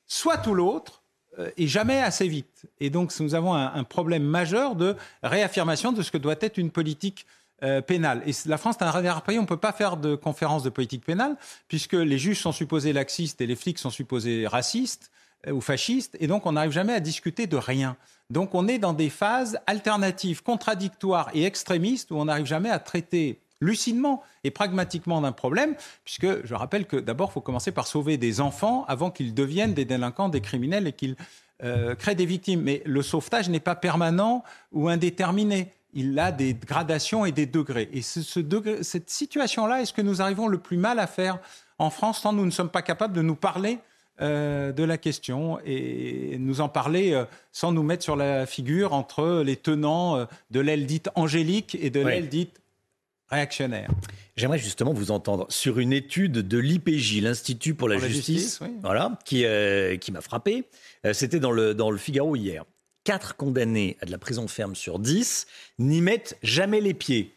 soit 0.06 0.38
tout 0.38 0.54
l'autre, 0.54 1.02
euh, 1.40 1.50
et 1.58 1.68
jamais 1.68 2.02
assez 2.02 2.28
vite. 2.28 2.68
Et 2.80 2.92
donc 2.92 3.12
nous 3.20 3.34
avons 3.34 3.56
un, 3.56 3.84
problème 3.84 4.24
majeur 4.24 4.76
de 4.76 4.96
réaffirmation 5.24 5.92
de 5.92 6.04
ce 6.04 6.12
que 6.12 6.20
doit 6.20 6.36
être 6.40 6.60
une 6.60 6.70
politique 6.70 7.26
euh. 7.64 7.82
Et 7.90 8.00
la 8.46 8.58
France 8.58 8.76
est 8.80 8.84
un 8.84 9.20
pays, 9.22 9.40
on 9.40 9.44
ne 9.44 9.48
peut 9.48 9.58
pas 9.58 9.72
faire 9.72 9.98
de 9.98 10.16
conférence 10.16 10.64
de 10.64 10.70
politique 10.70 11.06
pénale, 11.06 11.36
puisque 11.68 11.94
les 11.94 12.18
juges 12.18 12.42
sont 12.42 12.52
supposés 12.52 12.94
laxistes 12.94 13.42
et 13.42 13.48
les 13.48 13.56
flics 13.56 13.80
sont 13.80 13.90
supposés 13.90 14.48
racistes 14.48 15.12
euh, 15.48 15.52
ou 15.52 15.62
fascistes, 15.62 16.16
et 16.20 16.28
donc 16.28 16.46
on 16.46 16.54
n'arrive 16.54 16.72
jamais 16.72 16.94
à 16.94 17.00
discuter 17.00 17.48
de 17.48 17.58
rien. 17.58 17.98
Donc 18.30 18.54
on 18.54 18.68
est 18.68 18.78
dans 18.78 18.94
des 18.94 19.10
phases 19.10 19.60
alternatives, 19.68 20.44
contradictoires 20.44 21.30
et 21.34 21.46
extrémistes, 21.46 22.12
où 22.12 22.16
on 22.16 22.26
n'arrive 22.26 22.46
jamais 22.46 22.70
à 22.70 22.80
traiter 22.80 23.40
lucidement 23.62 24.22
et 24.44 24.52
pragmatiquement 24.52 25.22
d'un 25.22 25.32
problème, 25.32 25.76
puisque 26.04 26.46
je 26.46 26.54
rappelle 26.54 26.86
que 26.86 26.98
d'abord, 26.98 27.30
il 27.32 27.34
faut 27.34 27.42
commencer 27.42 27.72
par 27.72 27.88
sauver 27.88 28.18
des 28.18 28.40
enfants 28.42 28.86
avant 28.88 29.10
qu'ils 29.10 29.34
deviennent 29.34 29.74
des 29.74 29.86
délinquants, 29.86 30.30
des 30.30 30.42
criminels 30.42 30.88
et 30.88 30.94
qu'ils 30.94 31.16
euh, 31.64 31.96
créent 31.96 32.16
des 32.16 32.26
victimes. 32.26 32.62
Mais 32.62 32.84
le 32.86 33.02
sauvetage 33.02 33.50
n'est 33.50 33.60
pas 33.60 33.76
permanent 33.76 34.44
ou 34.72 34.90
indéterminé. 34.90 35.74
Il 35.98 36.18
a 36.18 36.32
des 36.32 36.54
gradations 36.54 37.26
et 37.26 37.34
des 37.34 37.46
degrés. 37.46 37.90
Et 37.92 38.02
ce, 38.02 38.40
degré, 38.40 38.84
cette 38.84 39.10
situation-là, 39.10 39.82
est-ce 39.82 39.92
que 39.92 40.02
nous 40.02 40.22
arrivons 40.22 40.48
le 40.48 40.58
plus 40.58 40.78
mal 40.78 41.00
à 41.00 41.08
faire 41.08 41.40
en 41.78 41.90
France 41.90 42.22
tant 42.22 42.32
nous 42.32 42.46
ne 42.46 42.52
sommes 42.52 42.70
pas 42.70 42.82
capables 42.82 43.14
de 43.14 43.22
nous 43.22 43.36
parler 43.36 43.80
euh, 44.22 44.72
de 44.72 44.84
la 44.84 44.98
question 44.98 45.60
et 45.66 46.38
nous 46.40 46.62
en 46.62 46.70
parler 46.70 47.12
euh, 47.12 47.26
sans 47.52 47.74
nous 47.74 47.84
mettre 47.84 48.04
sur 48.04 48.16
la 48.16 48.46
figure 48.46 48.94
entre 48.94 49.44
les 49.46 49.58
tenants 49.58 50.26
de 50.50 50.60
l'aile 50.60 50.86
dite 50.86 51.10
angélique 51.16 51.78
et 51.80 51.90
de 51.90 52.00
l'aile 52.00 52.30
dite 52.30 52.62
réactionnaire. 53.30 53.90
J'aimerais 54.36 54.60
justement 54.60 54.94
vous 54.94 55.12
entendre 55.12 55.48
sur 55.50 55.80
une 55.80 55.92
étude 55.92 56.48
de 56.48 56.58
l'IPJ, 56.58 57.22
l'Institut 57.22 57.74
pour 57.74 57.90
la, 57.90 57.98
justice, 57.98 58.60
voilà, 58.82 59.18
qui, 59.26 59.46
euh, 59.46 59.98
qui 59.98 60.12
m'a 60.12 60.22
frappé. 60.22 60.66
Euh, 61.06 61.14
c'était 61.14 61.40
dans 61.40 61.52
le, 61.52 61.74
dans 61.74 61.90
le 61.90 61.98
Figaro 61.98 62.36
hier. 62.36 62.64
Quatre 63.08 63.38
condamnés 63.38 63.96
à 64.02 64.06
de 64.06 64.12
la 64.12 64.18
prison 64.18 64.50
ferme 64.50 64.76
sur 64.76 65.00
dix 65.00 65.48
n'y 65.80 66.02
mettent 66.02 66.38
jamais 66.44 66.82
les 66.82 66.94
pieds. 66.94 67.34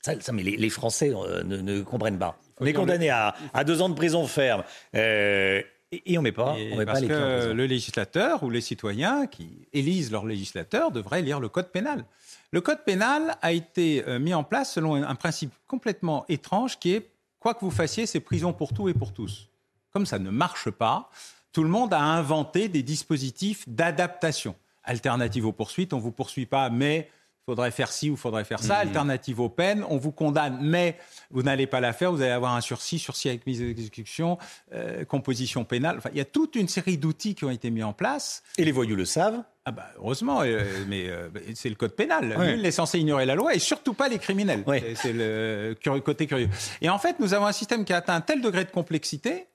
Ça, 0.00 0.14
mais 0.32 0.42
les, 0.42 0.70
Français 0.70 1.12
euh, 1.14 1.42
ne, 1.44 1.82
comprennent 1.82 2.18
pas. 2.18 2.40
On 2.60 2.64
est 2.64 2.72
condamné 2.72 3.10
à, 3.10 3.34
à, 3.52 3.62
deux 3.62 3.82
ans 3.82 3.90
de 3.90 3.94
prison 3.94 4.26
ferme. 4.26 4.64
et, 4.94 5.66
on 6.08 6.12
ne 6.12 6.20
met 6.20 6.32
pas, 6.32 6.54
on 6.54 6.76
met 6.76 6.86
parce 6.86 7.00
pas 7.00 7.02
les 7.02 7.08
que 7.08 7.52
le 7.52 7.66
législateur 7.66 8.42
ou 8.42 8.48
les 8.48 8.62
citoyens 8.62 9.26
qui 9.26 9.68
élisent 9.74 10.10
leur 10.10 10.24
législateur 10.24 10.90
devraient 10.90 11.20
lire 11.20 11.40
le 11.40 11.50
code 11.50 11.70
pénal. 11.70 12.06
Le 12.50 12.62
code 12.62 12.82
pénal 12.82 13.36
a 13.42 13.52
été 13.52 14.02
euh, 14.08 14.18
mis 14.18 14.32
en 14.32 14.44
place 14.44 14.72
selon 14.72 14.94
un 14.94 15.14
principe 15.14 15.52
complètement 15.68 16.24
étrange 16.30 16.78
qui 16.78 16.94
est 16.94 17.10
quoi 17.38 17.52
que 17.52 17.60
vous 17.60 17.70
fassiez, 17.70 18.06
c'est 18.06 18.20
prison 18.20 18.54
pour 18.54 18.72
tout 18.72 18.88
et 18.88 18.94
pour 18.94 19.12
tous. 19.12 19.50
Comme 19.90 20.06
ça 20.06 20.18
ne 20.18 20.30
marche 20.30 20.70
pas, 20.70 21.10
tout 21.52 21.64
le 21.64 21.68
monde 21.68 21.92
a 21.92 22.00
inventé 22.00 22.70
des 22.70 22.82
dispositifs 22.82 23.68
d'adaptation. 23.68 24.54
Alternative 24.84 25.46
aux 25.46 25.52
poursuites, 25.52 25.92
on 25.92 25.98
ne 25.98 26.02
vous 26.02 26.12
poursuit 26.12 26.46
pas, 26.46 26.70
mais 26.70 27.08
il 27.42 27.50
faudrait 27.50 27.72
faire 27.72 27.90
ci 27.90 28.08
ou 28.08 28.12
il 28.12 28.18
faudrait 28.18 28.44
faire 28.44 28.60
ça. 28.60 28.74
Mhm. 28.76 28.88
Alternative 28.88 29.40
aux 29.40 29.48
peines, 29.48 29.84
on 29.88 29.96
vous 29.96 30.12
condamne, 30.12 30.58
mais 30.62 30.96
vous 31.30 31.42
n'allez 31.42 31.66
pas 31.66 31.80
la 31.80 31.92
faire, 31.92 32.12
vous 32.12 32.22
allez 32.22 32.30
avoir 32.30 32.54
un 32.54 32.60
sursis, 32.60 33.00
sursis 33.00 33.28
avec 33.28 33.46
mise 33.46 33.60
exécution, 33.60 34.38
euh, 34.72 35.04
composition 35.04 35.64
pénale. 35.64 35.98
Enfin, 35.98 36.10
il 36.12 36.18
y 36.18 36.20
a 36.20 36.24
toute 36.24 36.54
une 36.54 36.68
série 36.68 36.98
d'outils 36.98 37.34
qui 37.34 37.44
ont 37.44 37.50
été 37.50 37.70
mis 37.70 37.82
en 37.82 37.92
place. 37.92 38.44
Et 38.58 38.64
les 38.64 38.72
voyous 38.72 38.96
le 38.96 39.04
savent 39.04 39.42
ah 39.64 39.70
bah, 39.70 39.86
heureusement, 39.96 40.40
euh, 40.42 40.64
mais 40.88 41.08
euh, 41.08 41.28
c'est 41.54 41.68
le 41.68 41.76
code 41.76 41.94
pénal. 41.94 42.36
Nul 42.36 42.62
n'est 42.62 42.72
censé 42.72 42.98
ignorer 42.98 43.26
la 43.26 43.36
loi 43.36 43.54
et 43.54 43.60
surtout 43.60 43.94
pas 43.94 44.08
les 44.08 44.18
criminels. 44.18 44.64
C'est 44.96 45.12
le 45.12 45.76
côté 46.00 46.26
curieux. 46.26 46.48
Et 46.80 46.90
en 46.90 46.98
fait, 46.98 47.20
nous 47.20 47.32
avons 47.32 47.46
un 47.46 47.52
système 47.52 47.84
qui 47.84 47.92
a 47.92 47.98
atteint 47.98 48.16
un 48.16 48.20
tel 48.20 48.40
degré 48.40 48.64
de 48.64 48.70
complexité 48.70 49.46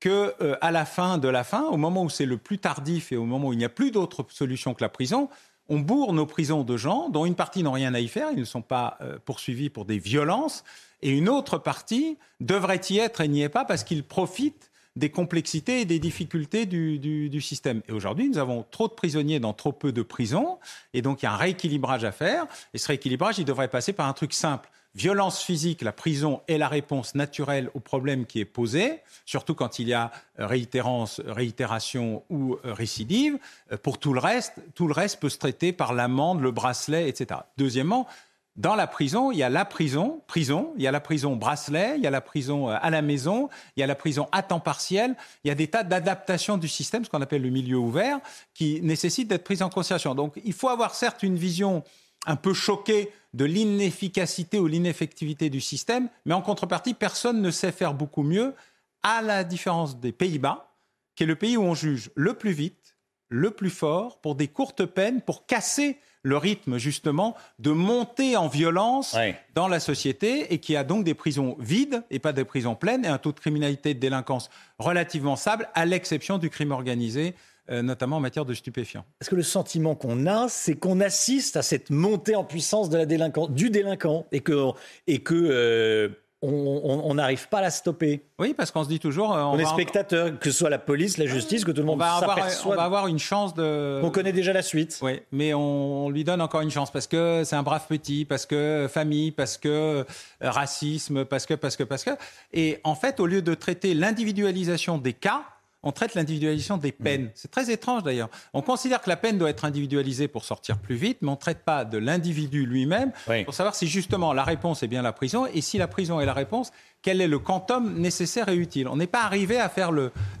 que 0.00 0.34
euh, 0.40 0.56
à 0.60 0.70
la 0.70 0.84
fin 0.84 1.18
de 1.18 1.28
la 1.28 1.44
fin, 1.44 1.64
au 1.64 1.76
moment 1.76 2.02
où 2.02 2.10
c'est 2.10 2.26
le 2.26 2.38
plus 2.38 2.58
tardif 2.58 3.12
et 3.12 3.16
au 3.16 3.24
moment 3.24 3.48
où 3.48 3.52
il 3.52 3.58
n'y 3.58 3.64
a 3.64 3.70
plus 3.70 3.90
d'autre 3.90 4.26
solution 4.30 4.74
que 4.74 4.82
la 4.82 4.88
prison, 4.88 5.28
on 5.68 5.78
bourre 5.78 6.12
nos 6.12 6.26
prisons 6.26 6.64
de 6.64 6.76
gens 6.76 7.10
dont 7.10 7.26
une 7.26 7.36
partie 7.36 7.62
n'ont 7.62 7.72
rien 7.72 7.94
à 7.94 8.00
y 8.00 8.08
faire, 8.08 8.28
ils 8.32 8.40
ne 8.40 8.44
sont 8.44 8.62
pas 8.62 8.98
poursuivis 9.24 9.70
pour 9.70 9.84
des 9.84 9.98
violences, 9.98 10.64
et 11.00 11.10
une 11.10 11.28
autre 11.28 11.58
partie 11.58 12.18
devrait 12.40 12.80
y 12.90 12.98
être 12.98 13.20
et 13.20 13.28
n'y 13.28 13.42
est 13.42 13.48
pas 13.48 13.64
parce 13.64 13.84
qu'ils 13.84 14.02
profitent 14.02 14.70
des 14.96 15.10
complexités 15.10 15.82
et 15.82 15.84
des 15.84 15.98
difficultés 15.98 16.66
du, 16.66 17.40
système. 17.40 17.82
Et 17.88 17.92
aujourd'hui, 17.92 18.28
nous 18.28 18.38
avons 18.38 18.64
trop 18.70 18.88
de 18.88 18.92
prisonniers 18.92 19.40
dans 19.40 19.52
trop 19.52 19.72
peu 19.72 19.92
de 19.92 20.02
prisons, 20.02 20.58
et 20.94 21.02
donc 21.02 21.22
il 21.22 21.26
y 21.26 21.28
a 21.28 21.32
un 21.32 21.36
rééquilibrage 21.36 22.04
à 22.04 22.12
faire. 22.12 22.46
Et 22.74 22.78
ce 22.78 22.88
rééquilibrage, 22.88 23.38
il 23.38 23.44
devrait 23.44 23.68
passer 23.68 23.92
par 23.92 24.08
un 24.08 24.12
truc 24.12 24.32
simple. 24.32 24.68
Violence 24.96 25.42
physique, 25.42 25.82
la 25.82 25.92
prison 25.92 26.42
est 26.48 26.58
la 26.58 26.66
réponse 26.66 27.14
naturelle 27.14 27.70
au 27.74 27.80
problème 27.80 28.26
qui 28.26 28.40
est 28.40 28.44
posé, 28.44 29.00
surtout 29.24 29.54
quand 29.54 29.78
il 29.78 29.86
y 29.86 29.94
a 29.94 30.10
réitérance, 30.36 31.20
réitération 31.24 32.24
ou 32.28 32.54
euh, 32.64 32.72
récidive. 32.72 33.38
Euh, 33.70 33.76
pour 33.76 33.98
tout 33.98 34.12
le 34.12 34.18
reste, 34.18 34.54
tout 34.74 34.88
le 34.88 34.92
reste 34.92 35.20
peut 35.20 35.28
se 35.28 35.38
traiter 35.38 35.72
par 35.72 35.94
l'amende, 35.94 36.40
le 36.40 36.50
bracelet, 36.50 37.08
etc. 37.08 37.40
Deuxièmement, 37.56 38.08
dans 38.56 38.74
la 38.74 38.88
prison, 38.88 39.30
il 39.30 39.38
y 39.38 39.44
a 39.44 39.48
la 39.48 39.64
prison, 39.64 40.22
prison, 40.26 40.72
il 40.76 40.82
y 40.82 40.88
a 40.88 40.90
la 40.90 41.00
prison 41.00 41.36
bracelet, 41.36 41.94
il 41.96 42.02
y 42.02 42.06
a 42.08 42.10
la 42.10 42.20
prison 42.20 42.68
euh, 42.68 42.76
à 42.80 42.90
la 42.90 43.00
maison, 43.00 43.48
il 43.76 43.80
y 43.80 43.82
a 43.84 43.86
la 43.86 43.94
prison 43.94 44.28
à 44.32 44.42
temps 44.42 44.58
partiel, 44.58 45.14
il 45.44 45.48
y 45.48 45.50
a 45.52 45.54
des 45.54 45.68
tas 45.68 45.84
d'adaptations 45.84 46.58
du 46.58 46.66
système, 46.66 47.04
ce 47.04 47.10
qu'on 47.10 47.22
appelle 47.22 47.42
le 47.42 47.50
milieu 47.50 47.78
ouvert, 47.78 48.18
qui 48.54 48.80
nécessitent 48.82 49.28
d'être 49.28 49.44
prises 49.44 49.62
en 49.62 49.70
considération. 49.70 50.16
Donc 50.16 50.34
il 50.44 50.52
faut 50.52 50.68
avoir 50.68 50.96
certes 50.96 51.22
une 51.22 51.36
vision 51.36 51.84
un 52.26 52.36
peu 52.36 52.54
choquée 52.54 53.10
de 53.34 53.44
l'inefficacité 53.44 54.58
ou 54.58 54.66
l'ineffectivité 54.66 55.50
du 55.50 55.60
système, 55.60 56.08
mais 56.24 56.34
en 56.34 56.42
contrepartie, 56.42 56.94
personne 56.94 57.40
ne 57.40 57.50
sait 57.50 57.72
faire 57.72 57.94
beaucoup 57.94 58.22
mieux, 58.22 58.54
à 59.02 59.22
la 59.22 59.44
différence 59.44 59.98
des 59.98 60.12
Pays-Bas, 60.12 60.74
qui 61.14 61.22
est 61.22 61.26
le 61.26 61.36
pays 61.36 61.56
où 61.56 61.62
on 61.62 61.74
juge 61.74 62.10
le 62.14 62.34
plus 62.34 62.52
vite, 62.52 62.96
le 63.28 63.50
plus 63.50 63.70
fort, 63.70 64.20
pour 64.20 64.34
des 64.34 64.48
courtes 64.48 64.84
peines, 64.84 65.22
pour 65.22 65.46
casser 65.46 65.98
le 66.22 66.36
rythme 66.36 66.76
justement 66.76 67.34
de 67.58 67.70
monter 67.70 68.36
en 68.36 68.48
violence 68.48 69.16
dans 69.54 69.68
la 69.68 69.80
société 69.80 70.52
et 70.52 70.58
qui 70.58 70.76
a 70.76 70.84
donc 70.84 71.04
des 71.04 71.14
prisons 71.14 71.56
vides 71.58 72.04
et 72.10 72.18
pas 72.18 72.32
des 72.32 72.44
prisons 72.44 72.74
pleines 72.74 73.04
et 73.04 73.08
un 73.08 73.16
taux 73.16 73.32
de 73.32 73.40
criminalité 73.40 73.90
et 73.90 73.94
de 73.94 74.00
délinquance 74.00 74.50
relativement 74.78 75.36
stable, 75.36 75.68
à 75.74 75.86
l'exception 75.86 76.36
du 76.36 76.50
crime 76.50 76.72
organisé 76.72 77.34
notamment 77.70 78.16
en 78.16 78.20
matière 78.20 78.44
de 78.44 78.54
stupéfiants. 78.54 79.04
Est-ce 79.20 79.30
que 79.30 79.36
le 79.36 79.42
sentiment 79.42 79.94
qu'on 79.94 80.26
a, 80.26 80.48
c'est 80.48 80.74
qu'on 80.74 81.00
assiste 81.00 81.56
à 81.56 81.62
cette 81.62 81.90
montée 81.90 82.34
en 82.34 82.44
puissance 82.44 82.90
de 82.90 82.98
la 82.98 83.06
délinquance, 83.06 83.50
du 83.50 83.70
délinquant 83.70 84.26
et 84.32 84.40
que, 84.40 84.70
et 85.06 85.20
que 85.20 85.34
euh, 85.34 86.08
on 86.42 87.14
n'arrive 87.14 87.48
pas 87.48 87.58
à 87.58 87.62
la 87.62 87.70
stopper? 87.70 88.22
Oui, 88.38 88.54
parce 88.54 88.70
qu'on 88.70 88.82
se 88.82 88.88
dit 88.88 88.98
toujours. 88.98 89.34
Euh, 89.34 89.42
on, 89.42 89.58
est 89.58 89.66
spectateur, 89.66 90.38
que 90.38 90.50
ce 90.50 90.58
soit 90.58 90.70
la 90.70 90.78
police, 90.78 91.18
la 91.18 91.26
justice, 91.26 91.64
que 91.64 91.70
tout 91.70 91.82
le 91.82 91.86
monde 91.86 91.98
va 91.98 92.14
avoir, 92.14 92.38
On 92.64 92.74
va 92.74 92.82
avoir 92.82 93.06
une 93.08 93.18
chance 93.18 93.54
de. 93.54 94.00
On 94.02 94.10
connaît 94.10 94.32
déjà 94.32 94.52
la 94.52 94.62
suite. 94.62 94.98
Oui, 95.02 95.20
mais 95.32 95.52
on, 95.52 96.08
lui 96.08 96.24
donne 96.24 96.40
encore 96.40 96.62
une 96.62 96.70
chance 96.70 96.90
parce 96.90 97.06
que 97.06 97.42
c'est 97.44 97.56
un 97.56 97.62
brave 97.62 97.86
petit, 97.88 98.24
parce 98.24 98.46
que 98.46 98.86
famille, 98.90 99.32
parce 99.32 99.58
que 99.58 99.68
euh, 99.68 100.04
racisme, 100.40 101.24
parce 101.24 101.44
que, 101.44 101.54
parce 101.54 101.76
que, 101.76 101.84
parce 101.84 102.04
que. 102.04 102.10
Et 102.52 102.78
en 102.84 102.94
fait, 102.94 103.20
au 103.20 103.26
lieu 103.26 103.42
de 103.42 103.54
traiter 103.54 103.92
l'individualisation 103.92 104.96
des 104.96 105.12
cas, 105.12 105.42
on 105.82 105.92
traite 105.92 106.14
l'individualisation 106.14 106.76
des 106.76 106.94
mm. 106.98 107.02
peines. 107.02 107.30
C'est 107.34 107.50
très 107.50 107.70
étrange 107.70 108.02
d'ailleurs. 108.02 108.28
On 108.52 108.62
considère 108.62 109.00
que 109.00 109.08
la 109.08 109.16
peine 109.16 109.38
doit 109.38 109.50
être 109.50 109.64
individualisée 109.64 110.28
pour 110.28 110.44
sortir 110.44 110.78
plus 110.78 110.94
vite, 110.94 111.18
mais 111.22 111.28
on 111.28 111.32
ne 111.32 111.36
traite 111.36 111.64
pas 111.64 111.84
de 111.84 111.98
l'individu 111.98 112.66
lui-même 112.66 113.12
pour 113.44 113.54
savoir 113.54 113.74
si 113.74 113.86
justement 113.86 114.32
la 114.32 114.44
réponse 114.44 114.82
est 114.82 114.88
bien 114.88 115.02
la 115.02 115.12
prison 115.12 115.46
et 115.46 115.60
si 115.60 115.78
la 115.78 115.88
prison 115.88 116.20
est 116.20 116.26
la 116.26 116.34
réponse, 116.34 116.72
quel 117.02 117.20
est 117.20 117.28
le 117.28 117.38
quantum 117.38 117.98
nécessaire 117.98 118.48
et 118.48 118.56
utile. 118.56 118.88
On 118.88 118.96
n'est 118.96 119.06
pas 119.06 119.22
arrivé 119.22 119.58
à 119.58 119.68
faire 119.68 119.90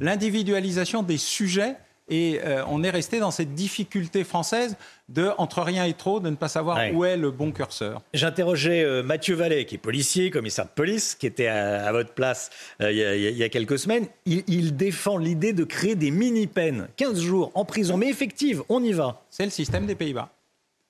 l'individualisation 0.00 1.02
des 1.02 1.16
sujets 1.16 1.76
et 2.10 2.40
euh, 2.44 2.64
on 2.68 2.82
est 2.82 2.90
resté 2.90 3.20
dans 3.20 3.30
cette 3.30 3.54
difficulté 3.54 4.24
française 4.24 4.76
de, 5.08 5.30
entre 5.38 5.62
rien 5.62 5.84
et 5.84 5.94
trop, 5.94 6.20
de 6.20 6.28
ne 6.28 6.36
pas 6.36 6.48
savoir 6.48 6.78
où 6.92 7.04
est 7.04 7.16
le 7.16 7.30
bon 7.30 7.52
curseur. 7.52 8.02
J'interrogeais 8.12 8.84
euh, 8.84 9.02
Mathieu 9.02 9.36
Vallet, 9.36 9.64
qui 9.64 9.76
est 9.76 9.78
policier, 9.78 10.30
commissaire 10.30 10.66
de 10.66 10.70
police, 10.70 11.14
qui 11.14 11.26
était 11.26 11.46
à, 11.46 11.90
votre 11.92 12.12
place 12.12 12.50
euh, 12.82 12.90
il, 12.92 13.36
y 13.36 13.42
a, 13.42 13.48
quelques 13.48 13.78
semaines. 13.78 14.06
Il, 14.26 14.76
défend 14.76 15.18
l'idée 15.18 15.52
de 15.52 15.64
créer 15.64 15.94
des 15.94 16.10
mini-peines, 16.10 16.88
15 16.96 17.20
jours 17.20 17.52
en 17.54 17.64
prison, 17.64 17.96
mais 17.96 18.08
effectives, 18.08 18.62
on 18.68 18.82
y 18.82 18.92
va. 18.92 19.22
C'est 19.30 19.44
le 19.44 19.50
système 19.50 19.86
des 19.86 19.94
Pays-Bas. 19.94 20.30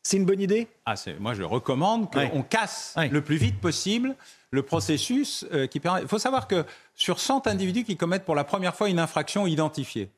C'est 0.02 0.16
une 0.16 0.24
bonne 0.24 0.40
idée? 0.40 0.66
Ah, 0.86 0.94
Moi, 1.18 1.34
je 1.34 1.42
recommande 1.42 2.10
qu'on 2.10 2.42
casse 2.42 2.94
le 3.10 3.20
plus 3.20 3.36
vite 3.36 3.60
possible 3.60 4.14
le 4.50 4.62
processus 4.62 5.46
qui 5.70 5.78
permet. 5.78 6.02
Il 6.02 6.08
faut 6.08 6.18
savoir 6.18 6.48
que 6.48 6.64
sur 6.94 7.20
100 7.20 7.46
individus 7.46 7.84
qui 7.84 7.96
commettent 7.96 8.24
pour 8.24 8.34
la 8.34 8.44
première 8.44 8.74
fois 8.74 8.88
une 8.88 8.98
infraction 8.98 9.46
identifiée, 9.46 10.08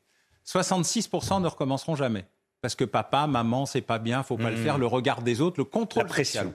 66% 0.46 1.42
ne 1.42 1.46
recommenceront 1.46 1.96
jamais. 1.96 2.26
Parce 2.60 2.74
que 2.74 2.84
papa, 2.84 3.26
maman, 3.26 3.66
c'est 3.66 3.80
pas 3.80 3.98
bien, 3.98 4.22
faut 4.22 4.36
pas 4.36 4.50
le 4.50 4.56
mmh. 4.56 4.62
faire, 4.62 4.78
le 4.78 4.86
regard 4.86 5.22
des 5.22 5.40
autres, 5.40 5.58
le 5.58 5.64
contrôle 5.64 6.04
La 6.04 6.08
pression. 6.08 6.54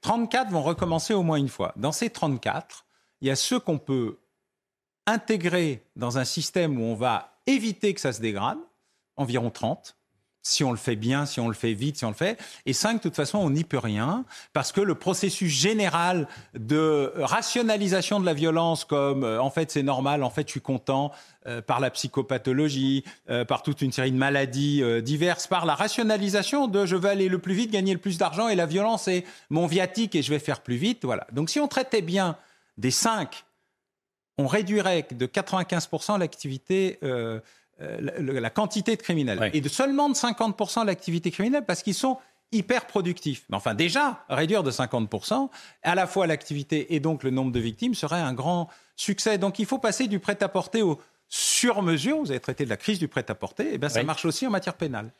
34 0.00 0.50
vont 0.50 0.62
recommencer 0.62 1.12
au 1.12 1.22
moins 1.22 1.36
une 1.36 1.48
fois. 1.48 1.72
Dans 1.76 1.92
ces 1.92 2.08
34, 2.08 2.86
il 3.20 3.28
y 3.28 3.30
a 3.30 3.36
ceux 3.36 3.58
qu'on 3.58 3.78
peut 3.78 4.18
intégrer 5.06 5.84
dans 5.96 6.18
un 6.18 6.24
système 6.24 6.80
où 6.80 6.84
on 6.84 6.94
va 6.94 7.32
éviter 7.46 7.92
que 7.94 8.00
ça 8.00 8.12
se 8.12 8.20
dégrade, 8.20 8.58
environ 9.16 9.50
30 9.50 9.96
si 10.42 10.64
on 10.64 10.70
le 10.70 10.76
fait 10.76 10.96
bien, 10.96 11.26
si 11.26 11.40
on 11.40 11.48
le 11.48 11.54
fait 11.54 11.74
vite, 11.74 11.98
si 11.98 12.04
on 12.04 12.08
le 12.08 12.14
fait. 12.14 12.38
Et 12.66 12.72
cinq, 12.72 12.94
de 12.94 13.00
toute 13.00 13.16
façon, 13.16 13.38
on 13.38 13.50
n'y 13.50 13.64
peut 13.64 13.78
rien, 13.78 14.24
parce 14.52 14.72
que 14.72 14.80
le 14.80 14.94
processus 14.94 15.52
général 15.52 16.28
de 16.54 17.12
rationalisation 17.16 18.20
de 18.20 18.26
la 18.26 18.34
violence, 18.34 18.84
comme 18.84 19.24
euh, 19.24 19.40
en 19.40 19.50
fait 19.50 19.70
c'est 19.70 19.82
normal, 19.82 20.22
en 20.22 20.30
fait 20.30 20.46
je 20.46 20.52
suis 20.52 20.60
content, 20.60 21.12
euh, 21.46 21.60
par 21.60 21.80
la 21.80 21.90
psychopathologie, 21.90 23.04
euh, 23.28 23.44
par 23.44 23.62
toute 23.62 23.82
une 23.82 23.92
série 23.92 24.12
de 24.12 24.16
maladies 24.16 24.82
diverses, 25.02 25.46
par 25.46 25.66
la 25.66 25.74
rationalisation 25.74 26.68
de 26.68 26.86
je 26.86 26.96
veux 26.96 27.08
aller 27.08 27.28
le 27.28 27.38
plus 27.38 27.54
vite, 27.54 27.70
gagner 27.70 27.92
le 27.92 28.00
plus 28.00 28.18
d'argent, 28.18 28.48
et 28.48 28.54
la 28.54 28.66
violence 28.66 29.08
est 29.08 29.24
mon 29.50 29.66
viatique 29.66 30.14
et 30.14 30.22
je 30.22 30.30
vais 30.30 30.38
faire 30.38 30.60
plus 30.60 30.76
vite. 30.76 31.04
Voilà. 31.04 31.26
Donc 31.32 31.50
si 31.50 31.60
on 31.60 31.68
traitait 31.68 32.02
bien 32.02 32.36
des 32.78 32.90
cinq, 32.90 33.44
on 34.38 34.46
réduirait 34.46 35.06
de 35.10 35.26
95% 35.26 36.18
l'activité 36.18 36.98
euh, 37.82 38.40
la, 38.40 38.50
quantité 38.50 38.96
de 38.96 39.02
criminels. 39.02 39.50
Et 39.54 39.60
de 39.60 39.68
seulement 39.68 40.08
de 40.08 40.14
50% 40.14 40.84
l'activité 40.84 41.30
criminelle 41.30 41.64
parce 41.66 41.82
qu'ils 41.82 41.94
sont 41.94 42.18
hyper 42.52 42.86
productifs. 42.86 43.44
Mais 43.48 43.56
enfin, 43.56 43.74
déjà, 43.74 44.24
réduire 44.28 44.62
de 44.62 44.70
50%, 44.70 45.48
à 45.82 45.94
la 45.94 46.06
fois 46.06 46.26
l'activité 46.26 46.94
et 46.94 47.00
donc 47.00 47.22
le 47.22 47.30
nombre 47.30 47.52
de 47.52 47.60
victimes 47.60 47.94
serait 47.94 48.20
un 48.20 48.32
grand 48.32 48.68
succès. 48.96 49.38
Donc 49.38 49.58
il 49.58 49.66
faut 49.66 49.78
passer 49.78 50.08
du 50.08 50.18
prêt-à-porter 50.18 50.82
au 50.82 51.00
sur-mesure. 51.28 52.18
Vous 52.18 52.30
avez 52.30 52.40
traité 52.40 52.64
de 52.64 52.70
la 52.70 52.76
crise 52.76 52.98
du 52.98 53.08
prêt-à-porter. 53.08 53.64
Et 53.64 53.74
eh 53.74 53.78
bien, 53.78 53.88
ça 53.88 54.02
marche 54.02 54.24
aussi 54.24 54.46
en 54.46 54.50
matière 54.50 54.74
pénale. 54.74 55.12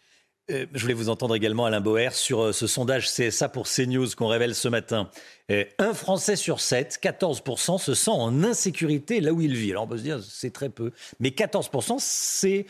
Euh, 0.50 0.66
je 0.74 0.82
voulais 0.82 0.94
vous 0.94 1.08
entendre 1.08 1.34
également, 1.34 1.66
Alain 1.66 1.80
Boer, 1.80 2.10
sur 2.12 2.42
euh, 2.42 2.52
ce 2.52 2.66
sondage 2.66 3.08
CSA 3.10 3.48
pour 3.48 3.66
CNews 3.68 4.08
qu'on 4.16 4.28
révèle 4.28 4.54
ce 4.54 4.68
matin. 4.68 5.08
Euh, 5.50 5.64
un 5.78 5.94
Français 5.94 6.36
sur 6.36 6.60
7, 6.60 6.98
14%, 7.02 7.78
se 7.78 7.94
sent 7.94 8.10
en 8.10 8.42
insécurité 8.42 9.20
là 9.20 9.32
où 9.32 9.40
il 9.40 9.54
vit. 9.54 9.70
Alors 9.70 9.84
on 9.84 9.86
peut 9.86 9.98
se 9.98 10.02
dire, 10.02 10.20
c'est 10.22 10.52
très 10.52 10.68
peu. 10.68 10.92
Mais 11.18 11.30
14%, 11.30 11.96
c'est 11.98 12.66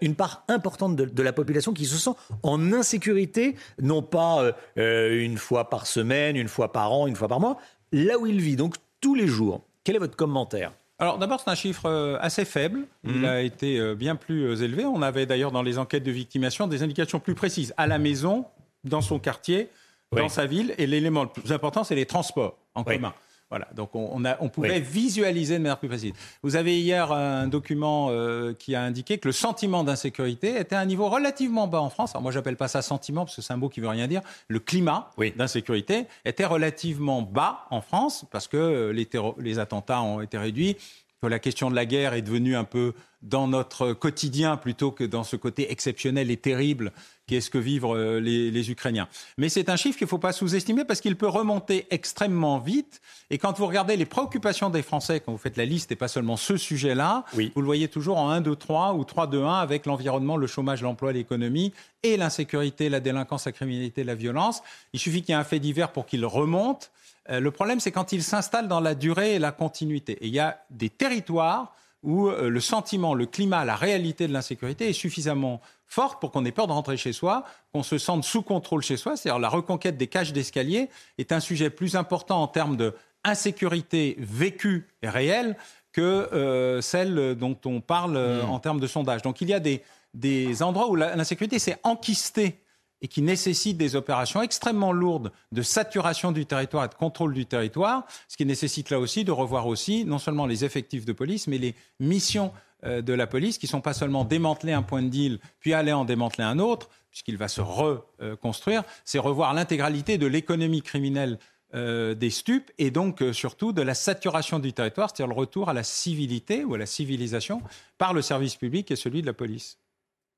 une 0.00 0.14
part 0.14 0.44
importante 0.48 0.96
de, 0.96 1.22
la 1.22 1.32
population 1.32 1.72
qui 1.72 1.86
se 1.86 1.96
sent 1.96 2.10
en 2.42 2.72
insécurité, 2.72 3.56
non 3.80 4.02
pas 4.02 4.52
une 4.76 5.38
fois 5.38 5.68
par 5.70 5.86
semaine, 5.86 6.36
une 6.36 6.48
fois 6.48 6.72
par 6.72 6.92
an, 6.92 7.06
une 7.06 7.16
fois 7.16 7.28
par 7.28 7.40
mois, 7.40 7.58
là 7.92 8.18
où 8.18 8.26
il 8.26 8.40
vit, 8.40 8.56
donc 8.56 8.74
tous 9.00 9.14
les 9.14 9.26
jours. 9.26 9.64
Quel 9.84 9.96
est 9.96 10.00
votre 10.00 10.16
commentaire? 10.16 10.72
Alors 11.02 11.18
d'abord, 11.18 11.40
c'est 11.40 11.50
un 11.50 11.56
chiffre 11.56 11.86
euh, 11.86 12.16
assez 12.20 12.44
faible. 12.44 12.86
Il 13.02 13.18
mhm. 13.18 13.24
a 13.24 13.40
été 13.40 13.80
euh, 13.80 13.96
bien 13.96 14.14
plus 14.14 14.44
euh, 14.44 14.62
élevé. 14.62 14.84
On 14.84 15.02
avait 15.02 15.26
d'ailleurs 15.26 15.50
dans 15.50 15.64
les 15.64 15.76
enquêtes 15.78 16.04
de 16.04 16.12
victimation 16.12 16.68
des 16.68 16.84
indications 16.84 17.18
plus 17.18 17.34
précises. 17.34 17.74
À 17.76 17.88
la 17.88 17.98
maison, 17.98 18.44
dans 18.84 19.00
son 19.00 19.18
quartier, 19.18 19.68
dans 20.12 20.28
sa 20.28 20.46
ville. 20.46 20.76
Et 20.78 20.86
l'élément 20.86 21.24
le 21.24 21.28
plus 21.28 21.50
important, 21.50 21.82
c'est 21.82 21.96
les 21.96 22.06
transports 22.06 22.56
en 22.76 22.84
commun. 22.84 23.12
Voilà, 23.52 23.68
donc 23.74 23.90
on, 23.94 24.24
a, 24.24 24.38
on 24.40 24.48
pouvait 24.48 24.80
visualiser 24.80 25.58
de 25.58 25.62
manière 25.62 25.78
plus 25.78 25.86
précise. 25.86 26.14
Vous 26.42 26.56
avez 26.56 26.80
hier 26.80 27.12
un 27.12 27.48
document 27.48 28.08
euh, 28.08 28.54
qui 28.54 28.74
a 28.74 28.80
indiqué 28.80 29.18
que 29.18 29.28
le 29.28 29.32
sentiment 29.32 29.84
d'insécurité 29.84 30.58
était 30.58 30.74
à 30.74 30.78
un 30.78 30.86
niveau 30.86 31.10
relativement 31.10 31.66
bas 31.66 31.82
en 31.82 31.90
France. 31.90 32.12
Alors 32.12 32.22
moi, 32.22 32.32
j'appelle 32.32 32.56
pas 32.56 32.68
ça 32.68 32.80
sentiment 32.80 33.26
parce 33.26 33.36
que 33.36 33.42
c'est 33.42 33.52
un 33.52 33.58
mot 33.58 33.68
qui 33.68 33.80
veut 33.80 33.88
rien 33.88 34.06
dire. 34.06 34.22
Le 34.48 34.58
climat 34.58 35.10
d'insécurité 35.36 36.06
était 36.24 36.46
relativement 36.46 37.20
bas 37.20 37.66
en 37.70 37.82
France 37.82 38.24
parce 38.30 38.48
que 38.48 38.88
les, 38.88 39.06
les 39.38 39.58
attentats 39.58 40.00
ont 40.00 40.22
été 40.22 40.38
réduits, 40.38 40.78
que 41.22 41.28
la 41.28 41.38
question 41.38 41.70
de 41.70 41.76
la 41.76 41.86
guerre 41.86 42.14
est 42.14 42.22
devenue 42.22 42.56
un 42.56 42.64
peu 42.64 42.94
dans 43.22 43.46
notre 43.46 43.92
quotidien 43.92 44.56
plutôt 44.56 44.90
que 44.90 45.04
dans 45.04 45.22
ce 45.22 45.36
côté 45.36 45.70
exceptionnel 45.70 46.32
et 46.32 46.36
terrible 46.36 46.90
qu'est 47.28 47.40
ce 47.40 47.48
que 47.48 47.58
vivent 47.58 47.86
euh, 47.86 48.18
les, 48.18 48.70
Ukrainiens. 48.72 49.08
Mais 49.38 49.48
c'est 49.48 49.68
un 49.68 49.76
chiffre 49.76 49.96
qu'il 49.96 50.06
ne 50.06 50.10
faut 50.10 50.18
pas 50.18 50.32
sous-estimer 50.32 50.84
parce 50.84 51.00
qu'il 51.00 51.14
peut 51.14 51.28
remonter 51.28 51.86
extrêmement 51.90 52.58
vite. 52.58 53.00
Et 53.30 53.38
quand 53.38 53.56
vous 53.56 53.66
regardez 53.66 53.96
les 53.96 54.04
préoccupations 54.04 54.70
des 54.70 54.82
Français, 54.82 55.20
quand 55.20 55.30
vous 55.30 55.38
faites 55.38 55.56
la 55.56 55.64
liste 55.64 55.92
et 55.92 55.96
pas 55.96 56.08
seulement 56.08 56.36
ce 56.36 56.56
sujet-là, 56.56 57.24
vous 57.32 57.60
le 57.60 57.66
voyez 57.66 57.86
toujours 57.86 58.18
en 58.18 58.30
1, 58.30 58.40
2, 58.40 58.56
3 58.56 58.94
ou 58.94 59.04
3, 59.04 59.28
2, 59.28 59.44
1 59.44 59.54
avec 59.60 59.86
l'environnement, 59.86 60.36
le 60.36 60.48
chômage, 60.48 60.82
l'emploi, 60.82 61.12
l'économie 61.12 61.72
et 62.02 62.16
l'insécurité, 62.16 62.88
la 62.88 62.98
délinquance, 62.98 63.46
la 63.46 63.52
criminalité, 63.52 64.02
la 64.02 64.16
violence. 64.16 64.62
Il 64.92 64.98
suffit 64.98 65.22
qu'il 65.22 65.30
y 65.30 65.36
ait 65.36 65.40
un 65.40 65.44
fait 65.44 65.60
divers 65.60 65.92
pour 65.92 66.06
qu'il 66.06 66.26
remonte. 66.26 66.90
Euh, 67.30 67.40
le 67.40 67.50
problème, 67.50 67.80
c'est 67.80 67.92
quand 67.92 68.12
il 68.12 68.22
s'installe 68.22 68.68
dans 68.68 68.80
la 68.80 68.94
durée 68.94 69.34
et 69.34 69.38
la 69.38 69.52
continuité. 69.52 70.12
Et 70.20 70.26
il 70.26 70.34
y 70.34 70.40
a 70.40 70.58
des 70.70 70.90
territoires 70.90 71.74
où 72.02 72.28
euh, 72.28 72.48
le 72.48 72.60
sentiment, 72.60 73.14
le 73.14 73.26
climat, 73.26 73.64
la 73.64 73.76
réalité 73.76 74.26
de 74.26 74.32
l'insécurité 74.32 74.88
est 74.88 74.92
suffisamment 74.92 75.60
forte 75.86 76.20
pour 76.20 76.30
qu'on 76.30 76.44
ait 76.44 76.52
peur 76.52 76.66
de 76.66 76.72
rentrer 76.72 76.96
chez 76.96 77.12
soi, 77.12 77.44
qu'on 77.72 77.82
se 77.82 77.98
sente 77.98 78.24
sous 78.24 78.42
contrôle 78.42 78.82
chez 78.82 78.96
soi. 78.96 79.16
C'est-à-dire 79.16 79.38
la 79.38 79.48
reconquête 79.48 79.96
des 79.96 80.06
cages 80.06 80.32
d'escalier 80.32 80.88
est 81.18 81.32
un 81.32 81.40
sujet 81.40 81.70
plus 81.70 81.96
important 81.96 82.42
en 82.42 82.48
termes 82.48 82.76
de 82.76 82.94
insécurité 83.24 84.16
vécue 84.18 84.88
et 85.02 85.08
réelle 85.08 85.56
que 85.92 86.00
euh, 86.00 86.80
celle 86.80 87.36
dont 87.36 87.56
on 87.66 87.80
parle 87.80 88.16
euh, 88.16 88.42
mmh. 88.42 88.50
en 88.50 88.58
termes 88.58 88.80
de 88.80 88.86
sondage. 88.86 89.22
Donc 89.22 89.40
il 89.40 89.48
y 89.48 89.54
a 89.54 89.60
des, 89.60 89.82
des 90.14 90.62
endroits 90.62 90.88
où 90.88 90.96
l'insécurité 90.96 91.58
s'est 91.58 91.78
enquistée 91.84 92.61
et 93.02 93.08
qui 93.08 93.20
nécessite 93.20 93.76
des 93.76 93.96
opérations 93.96 94.40
extrêmement 94.42 94.92
lourdes 94.92 95.32
de 95.50 95.60
saturation 95.60 96.32
du 96.32 96.46
territoire 96.46 96.84
et 96.84 96.88
de 96.88 96.94
contrôle 96.94 97.34
du 97.34 97.44
territoire, 97.44 98.06
ce 98.28 98.36
qui 98.36 98.46
nécessite 98.46 98.90
là 98.90 99.00
aussi 99.00 99.24
de 99.24 99.32
revoir 99.32 99.66
aussi 99.66 100.04
non 100.04 100.18
seulement 100.18 100.46
les 100.46 100.64
effectifs 100.64 101.04
de 101.04 101.12
police, 101.12 101.48
mais 101.48 101.58
les 101.58 101.74
missions 101.98 102.52
euh, 102.84 103.02
de 103.02 103.12
la 103.12 103.26
police, 103.26 103.58
qui 103.58 103.66
ne 103.66 103.70
sont 103.70 103.80
pas 103.80 103.92
seulement 103.92 104.24
démanteler 104.24 104.72
un 104.72 104.82
point 104.82 105.02
de 105.02 105.08
deal, 105.08 105.40
puis 105.58 105.74
aller 105.74 105.92
en 105.92 106.04
démanteler 106.04 106.44
un 106.44 106.60
autre, 106.60 106.88
puisqu'il 107.10 107.36
va 107.36 107.48
se 107.48 107.60
reconstruire, 107.60 108.84
c'est 109.04 109.18
revoir 109.18 109.52
l'intégralité 109.52 110.16
de 110.16 110.26
l'économie 110.26 110.80
criminelle 110.80 111.38
euh, 111.74 112.14
des 112.14 112.30
stupes 112.30 112.70
et 112.78 112.90
donc 112.90 113.22
euh, 113.22 113.32
surtout 113.32 113.72
de 113.72 113.82
la 113.82 113.94
saturation 113.94 114.58
du 114.58 114.72
territoire, 114.72 115.08
c'est-à-dire 115.08 115.34
le 115.34 115.38
retour 115.38 115.68
à 115.68 115.72
la 115.72 115.82
civilité 115.82 116.64
ou 116.64 116.74
à 116.74 116.78
la 116.78 116.86
civilisation 116.86 117.62
par 117.98 118.14
le 118.14 118.22
service 118.22 118.56
public 118.56 118.90
et 118.90 118.96
celui 118.96 119.22
de 119.22 119.26
la 119.26 119.32
police. 119.32 119.78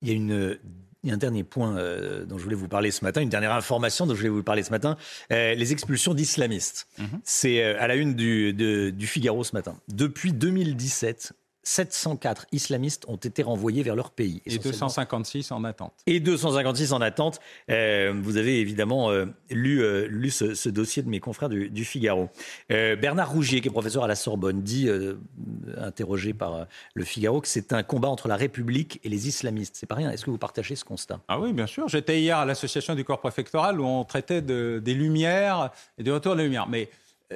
Il 0.01 0.09
y 0.09 0.13
a 0.13 0.15
une 0.15 0.59
il 1.05 1.09
y 1.09 1.11
a 1.11 1.15
un 1.15 1.19
dernier 1.19 1.45
point 1.45 1.77
euh, 1.77 2.25
dont 2.25 2.39
je 2.39 2.43
voulais 2.43 2.57
vous 2.57 2.69
parler 2.69 2.91
ce 2.91 3.05
matin, 3.05 3.21
une 3.21 3.29
dernière 3.29 3.53
information 3.53 4.07
dont 4.07 4.15
je 4.15 4.21
voulais 4.21 4.31
vous 4.31 4.43
parler 4.43 4.63
ce 4.63 4.71
matin, 4.71 4.97
euh, 5.33 5.55
les 5.55 5.73
expulsions 5.73 6.15
d'islamistes. 6.15 6.89
Mhm. 6.99 7.21
C'est 7.23 7.63
euh, 7.63 7.77
à 7.79 7.87
la 7.87 7.95
une 7.95 8.15
du, 8.15 8.53
du 8.93 9.07
Figaro 9.07 9.45
ce 9.45 9.55
matin. 9.55 9.77
Depuis 9.89 10.33
2017, 10.33 11.35
704 11.65 12.47
islamistes 12.53 13.05
ont 13.09 13.17
été 13.17 13.43
renvoyés 13.43 13.83
vers 13.83 13.97
leur 13.97 14.11
pays. 14.11 14.43
Et 14.47 14.59
256 14.59 15.51
en 15.51 15.65
attente. 15.65 15.95
Et 16.07 16.21
256 16.21 16.93
en 16.93 17.01
attente. 17.01 17.41
Euh, 17.71 18.13
vous 18.23 18.37
avez 18.37 18.61
évidemment 18.61 19.11
euh, 19.11 19.27
lu, 19.51 19.83
euh, 19.83 20.07
lu 20.09 20.31
ce, 20.31 20.69
dossier 20.69 21.03
de 21.03 21.09
mes 21.09 21.21
confrères 21.21 21.49
du, 21.49 21.85
Figaro. 21.85 22.29
Bernard 22.69 23.31
Rougier, 23.31 23.61
qui 23.61 23.69
est 23.69 23.71
professeur 23.71 24.05
à 24.05 24.09
la 24.09 24.15
Sorbonne, 24.15 24.63
dit, 24.63 24.89
interrogé 25.79 26.33
par 26.33 26.67
le 26.95 27.05
Figaro, 27.05 27.41
que 27.41 27.49
c'est 27.49 27.73
un 27.73 27.83
combat 27.83 28.09
entre 28.09 28.29
la 28.29 28.37
République 28.37 29.01
et 29.05 29.09
les 29.09 29.29
islamistes. 29.29 29.77
C'est 29.77 29.87
pas 29.87 29.95
rien. 29.95 30.11
Est-ce 30.11 30.25
que 30.25 30.31
vous 30.31 30.39
partagez 30.39 30.77
ce 30.77 30.85
constat? 30.85 31.21
Ah 31.29 31.39
oui, 31.39 31.53
bien 31.53 31.67
sûr. 31.67 31.89
J'étais 31.89 32.21
hier 32.21 32.39
à 32.39 32.45
l'association 32.45 32.95
du 32.95 33.05
corps 33.05 33.21
préfectoral 33.21 33.81
où 33.81 33.85
on 33.85 34.05
traitait 34.05 34.43
de, 34.43 34.81
des 34.83 34.95
lumières 34.95 35.71
et 35.99 36.03
du 36.03 36.13
retour 36.13 36.37
des 36.37 36.45
lumières. 36.45 36.69
Mais 36.69 36.89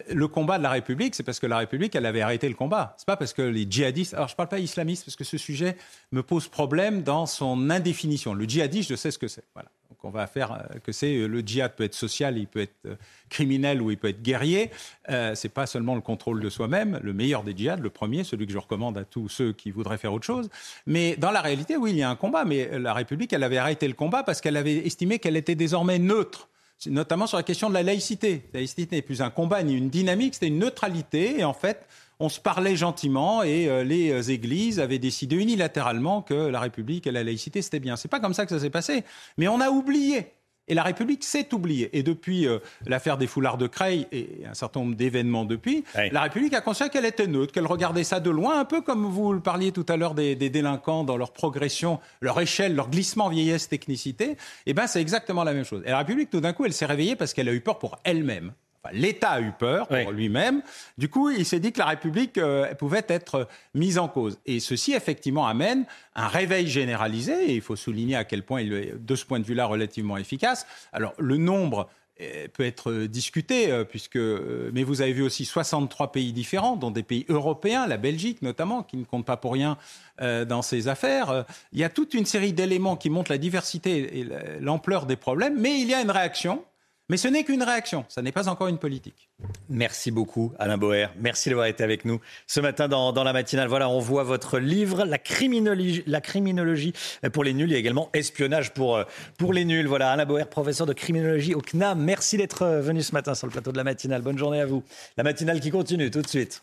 le 0.08 0.28
combat 0.28 0.58
de 0.58 0.62
la 0.62 0.70
République, 0.70 1.14
c'est 1.14 1.22
parce 1.22 1.40
que 1.40 1.46
la 1.46 1.58
République, 1.58 1.94
elle 1.94 2.06
avait 2.06 2.20
arrêté 2.20 2.48
le 2.48 2.54
combat. 2.54 2.94
C'est 2.98 3.06
pas 3.06 3.16
parce 3.16 3.32
que 3.32 3.42
les 3.42 3.66
djihadistes. 3.68 4.14
Alors, 4.14 4.28
je 4.28 4.34
ne 4.34 4.36
parle 4.36 4.48
pas 4.48 4.58
islamiste 4.58 5.04
parce 5.04 5.16
que 5.16 5.24
ce 5.24 5.38
sujet 5.38 5.76
me 6.12 6.22
pose 6.22 6.48
problème 6.48 7.02
dans 7.02 7.26
son 7.26 7.70
indéfinition. 7.70 8.34
Le 8.34 8.44
djihadiste, 8.44 8.90
je 8.90 8.96
sais 8.96 9.10
ce 9.10 9.18
que 9.18 9.28
c'est. 9.28 9.44
Voilà. 9.54 9.70
Donc, 9.88 9.98
on 10.04 10.10
va 10.10 10.26
faire 10.26 10.52
euh, 10.52 10.78
que 10.84 10.92
c'est 10.92 11.16
euh, 11.16 11.26
le 11.26 11.40
djihad 11.40 11.74
peut 11.74 11.84
être 11.84 11.94
social, 11.94 12.36
il 12.36 12.46
peut 12.46 12.60
être 12.60 12.76
euh, 12.86 12.96
criminel 13.30 13.80
ou 13.80 13.90
il 13.90 13.96
peut 13.96 14.08
être 14.08 14.22
guerrier. 14.22 14.70
Euh, 15.08 15.34
c'est 15.34 15.48
pas 15.48 15.66
seulement 15.66 15.94
le 15.94 16.02
contrôle 16.02 16.40
de 16.40 16.50
soi-même, 16.50 17.00
le 17.02 17.14
meilleur 17.14 17.42
des 17.42 17.56
djihad, 17.56 17.80
le 17.80 17.90
premier, 17.90 18.24
celui 18.24 18.46
que 18.46 18.52
je 18.52 18.58
recommande 18.58 18.98
à 18.98 19.04
tous 19.04 19.30
ceux 19.30 19.52
qui 19.54 19.70
voudraient 19.70 19.98
faire 19.98 20.12
autre 20.12 20.26
chose. 20.26 20.50
Mais 20.86 21.16
dans 21.16 21.30
la 21.30 21.40
réalité, 21.40 21.78
oui, 21.78 21.92
il 21.92 21.96
y 21.96 22.02
a 22.02 22.10
un 22.10 22.16
combat. 22.16 22.44
Mais 22.44 22.78
la 22.78 22.92
République, 22.92 23.32
elle 23.32 23.42
avait 23.42 23.58
arrêté 23.58 23.88
le 23.88 23.94
combat 23.94 24.22
parce 24.22 24.42
qu'elle 24.42 24.58
avait 24.58 24.86
estimé 24.86 25.18
qu'elle 25.18 25.36
était 25.36 25.54
désormais 25.54 25.98
neutre 25.98 26.48
notamment 26.86 27.26
sur 27.26 27.36
la 27.36 27.42
question 27.42 27.68
de 27.68 27.74
la 27.74 27.82
laïcité. 27.82 28.44
La 28.52 28.60
laïcité 28.60 28.96
n'est 28.96 29.02
plus 29.02 29.22
un 29.22 29.30
combat 29.30 29.62
ni 29.62 29.74
une 29.74 29.90
dynamique, 29.90 30.34
c'était 30.34 30.48
une 30.48 30.58
neutralité. 30.58 31.40
Et 31.40 31.44
en 31.44 31.52
fait, 31.52 31.86
on 32.20 32.28
se 32.28 32.40
parlait 32.40 32.76
gentiment 32.76 33.42
et 33.42 33.68
euh, 33.68 33.84
les 33.84 34.10
euh, 34.10 34.32
églises 34.32 34.80
avaient 34.80 34.98
décidé 34.98 35.36
unilatéralement 35.36 36.22
que 36.22 36.34
la 36.34 36.60
République 36.60 37.06
et 37.06 37.12
la 37.12 37.24
laïcité, 37.24 37.62
c'était 37.62 37.80
bien. 37.80 37.96
C'est 37.96 38.08
pas 38.08 38.20
comme 38.20 38.34
ça 38.34 38.44
que 38.44 38.50
ça 38.50 38.60
s'est 38.60 38.70
passé. 38.70 39.04
Mais 39.36 39.48
on 39.48 39.60
a 39.60 39.70
oublié 39.70 40.32
et 40.68 40.74
la 40.74 40.82
République 40.82 41.24
s'est 41.24 41.52
oubliée. 41.54 41.90
Et 41.96 42.02
depuis 42.02 42.46
euh, 42.46 42.58
l'affaire 42.86 43.18
des 43.18 43.26
foulards 43.26 43.58
de 43.58 43.66
Creil 43.66 44.06
et 44.12 44.42
un 44.48 44.54
certain 44.54 44.80
nombre 44.80 44.94
d'événements 44.94 45.44
depuis, 45.44 45.84
la 46.12 46.22
République 46.22 46.54
a 46.54 46.60
conscience 46.60 46.90
qu'elle 46.90 47.04
était 47.04 47.26
neutre, 47.26 47.52
qu'elle 47.52 47.66
regardait 47.66 48.04
ça 48.04 48.20
de 48.20 48.30
loin, 48.30 48.60
un 48.60 48.64
peu 48.64 48.80
comme 48.80 49.04
vous 49.06 49.32
le 49.32 49.40
parliez 49.40 49.72
tout 49.72 49.86
à 49.88 49.96
l'heure 49.96 50.14
des, 50.14 50.36
délinquants 50.36 51.04
dans 51.04 51.16
leur 51.16 51.32
progression, 51.32 52.00
leur 52.20 52.40
échelle, 52.40 52.74
leur 52.74 52.90
glissement 52.90 53.28
vieillesse, 53.28 53.68
technicité. 53.68 54.36
Eh 54.66 54.74
bien, 54.74 54.86
c'est 54.86 55.00
exactement 55.00 55.44
la 55.44 55.52
même 55.52 55.64
chose. 55.64 55.82
Et 55.86 55.90
la 55.90 55.98
République, 55.98 56.30
tout 56.30 56.40
d'un 56.40 56.52
coup, 56.52 56.64
elle 56.64 56.72
s'est 56.72 56.86
réveillée 56.86 57.16
parce 57.16 57.34
qu'elle 57.34 57.48
a 57.48 57.52
eu 57.52 57.60
peur 57.60 57.78
pour 57.78 57.98
elle-même. 58.04 58.52
L'État 58.92 59.30
a 59.30 59.40
eu 59.40 59.52
peur 59.52 59.88
pour 59.88 60.12
lui-même. 60.12 60.62
Du 60.96 61.08
coup, 61.08 61.30
il 61.30 61.44
s'est 61.44 61.60
dit 61.60 61.72
que 61.72 61.78
la 61.78 61.86
République 61.86 62.38
euh, 62.38 62.72
pouvait 62.74 63.04
être 63.08 63.48
mise 63.74 63.98
en 63.98 64.08
cause. 64.08 64.38
Et 64.46 64.60
ceci, 64.60 64.92
effectivement, 64.92 65.46
amène 65.46 65.84
un 66.14 66.28
réveil 66.28 66.66
généralisé. 66.66 67.50
Et 67.50 67.54
il 67.54 67.60
faut 67.60 67.76
souligner 67.76 68.16
à 68.16 68.24
quel 68.24 68.42
point 68.42 68.60
il 68.60 68.72
est, 68.72 68.94
de 68.98 69.14
ce 69.14 69.24
point 69.24 69.40
de 69.40 69.44
vue-là, 69.44 69.66
relativement 69.66 70.16
efficace. 70.16 70.66
Alors, 70.92 71.14
le 71.18 71.36
nombre 71.36 71.88
euh, 72.20 72.48
peut 72.52 72.64
être 72.64 72.92
discuté, 73.04 73.70
euh, 73.70 73.84
puisque, 73.84 74.18
mais 74.18 74.82
vous 74.82 75.02
avez 75.02 75.12
vu 75.12 75.22
aussi 75.22 75.44
63 75.44 76.12
pays 76.12 76.32
différents, 76.32 76.76
dont 76.76 76.90
des 76.90 77.02
pays 77.02 77.24
européens, 77.28 77.86
la 77.86 77.96
Belgique 77.96 78.42
notamment, 78.42 78.82
qui 78.82 78.96
ne 78.96 79.04
compte 79.04 79.24
pas 79.24 79.36
pour 79.36 79.52
rien 79.52 79.76
dans 80.20 80.62
ces 80.62 80.88
affaires. 80.88 81.44
Il 81.72 81.78
y 81.78 81.84
a 81.84 81.88
toute 81.88 82.12
une 82.12 82.26
série 82.26 82.52
d'éléments 82.52 82.96
qui 82.96 83.08
montrent 83.08 83.30
la 83.30 83.38
diversité 83.38 84.18
et 84.18 84.26
l'ampleur 84.58 85.06
des 85.06 85.14
problèmes, 85.14 85.60
mais 85.60 85.80
il 85.80 85.86
y 85.86 85.94
a 85.94 86.00
une 86.00 86.10
réaction 86.10 86.64
mais 87.08 87.16
ce 87.16 87.28
n'est 87.28 87.44
qu'une 87.44 87.62
réaction, 87.62 88.04
ça 88.08 88.22
n'est 88.22 88.32
pas 88.32 88.48
encore 88.48 88.68
une 88.68 88.78
politique. 88.78 89.28
Merci 89.68 90.10
beaucoup 90.10 90.52
Alain 90.58 90.78
Boer, 90.78 91.08
merci 91.18 91.48
d'avoir 91.48 91.66
été 91.66 91.82
avec 91.84 92.04
nous 92.04 92.20
ce 92.46 92.60
matin 92.60 92.88
dans, 92.88 93.12
la 93.24 93.32
matinale. 93.32 93.68
Voilà, 93.68 93.88
on 93.88 93.98
voit 93.98 94.24
votre 94.24 94.58
livre, 94.58 95.04
la 95.04 95.18
criminologie, 95.18 96.02
la 96.06 96.20
criminologie 96.20 96.92
pour 97.32 97.44
les 97.44 97.54
nuls 97.54 97.72
et 97.72 97.76
également 97.76 98.10
espionnage 98.12 98.72
pour, 98.74 98.96
euh, 98.96 99.04
pour 99.38 99.52
les 99.52 99.64
nuls. 99.64 99.86
Voilà, 99.86 100.10
Alain 100.10 100.26
Boer, 100.26 100.44
professeur 100.44 100.86
de 100.86 100.92
criminologie 100.92 101.54
au 101.54 101.60
CNAM. 101.60 102.02
Merci 102.02 102.36
d'être 102.36 102.62
euh, 102.62 102.80
venu 102.80 103.02
ce 103.02 103.12
matin 103.12 103.34
sur 103.34 103.46
le 103.46 103.52
plateau 103.52 103.72
de 103.72 103.76
la 103.76 103.84
matinale. 103.84 104.22
Bonne 104.22 104.38
journée 104.38 104.60
à 104.60 104.66
vous. 104.66 104.82
La 105.16 105.24
matinale 105.24 105.60
qui 105.60 105.70
continue 105.70 106.10
tout 106.10 106.22
de 106.22 106.28
suite. 106.28 106.62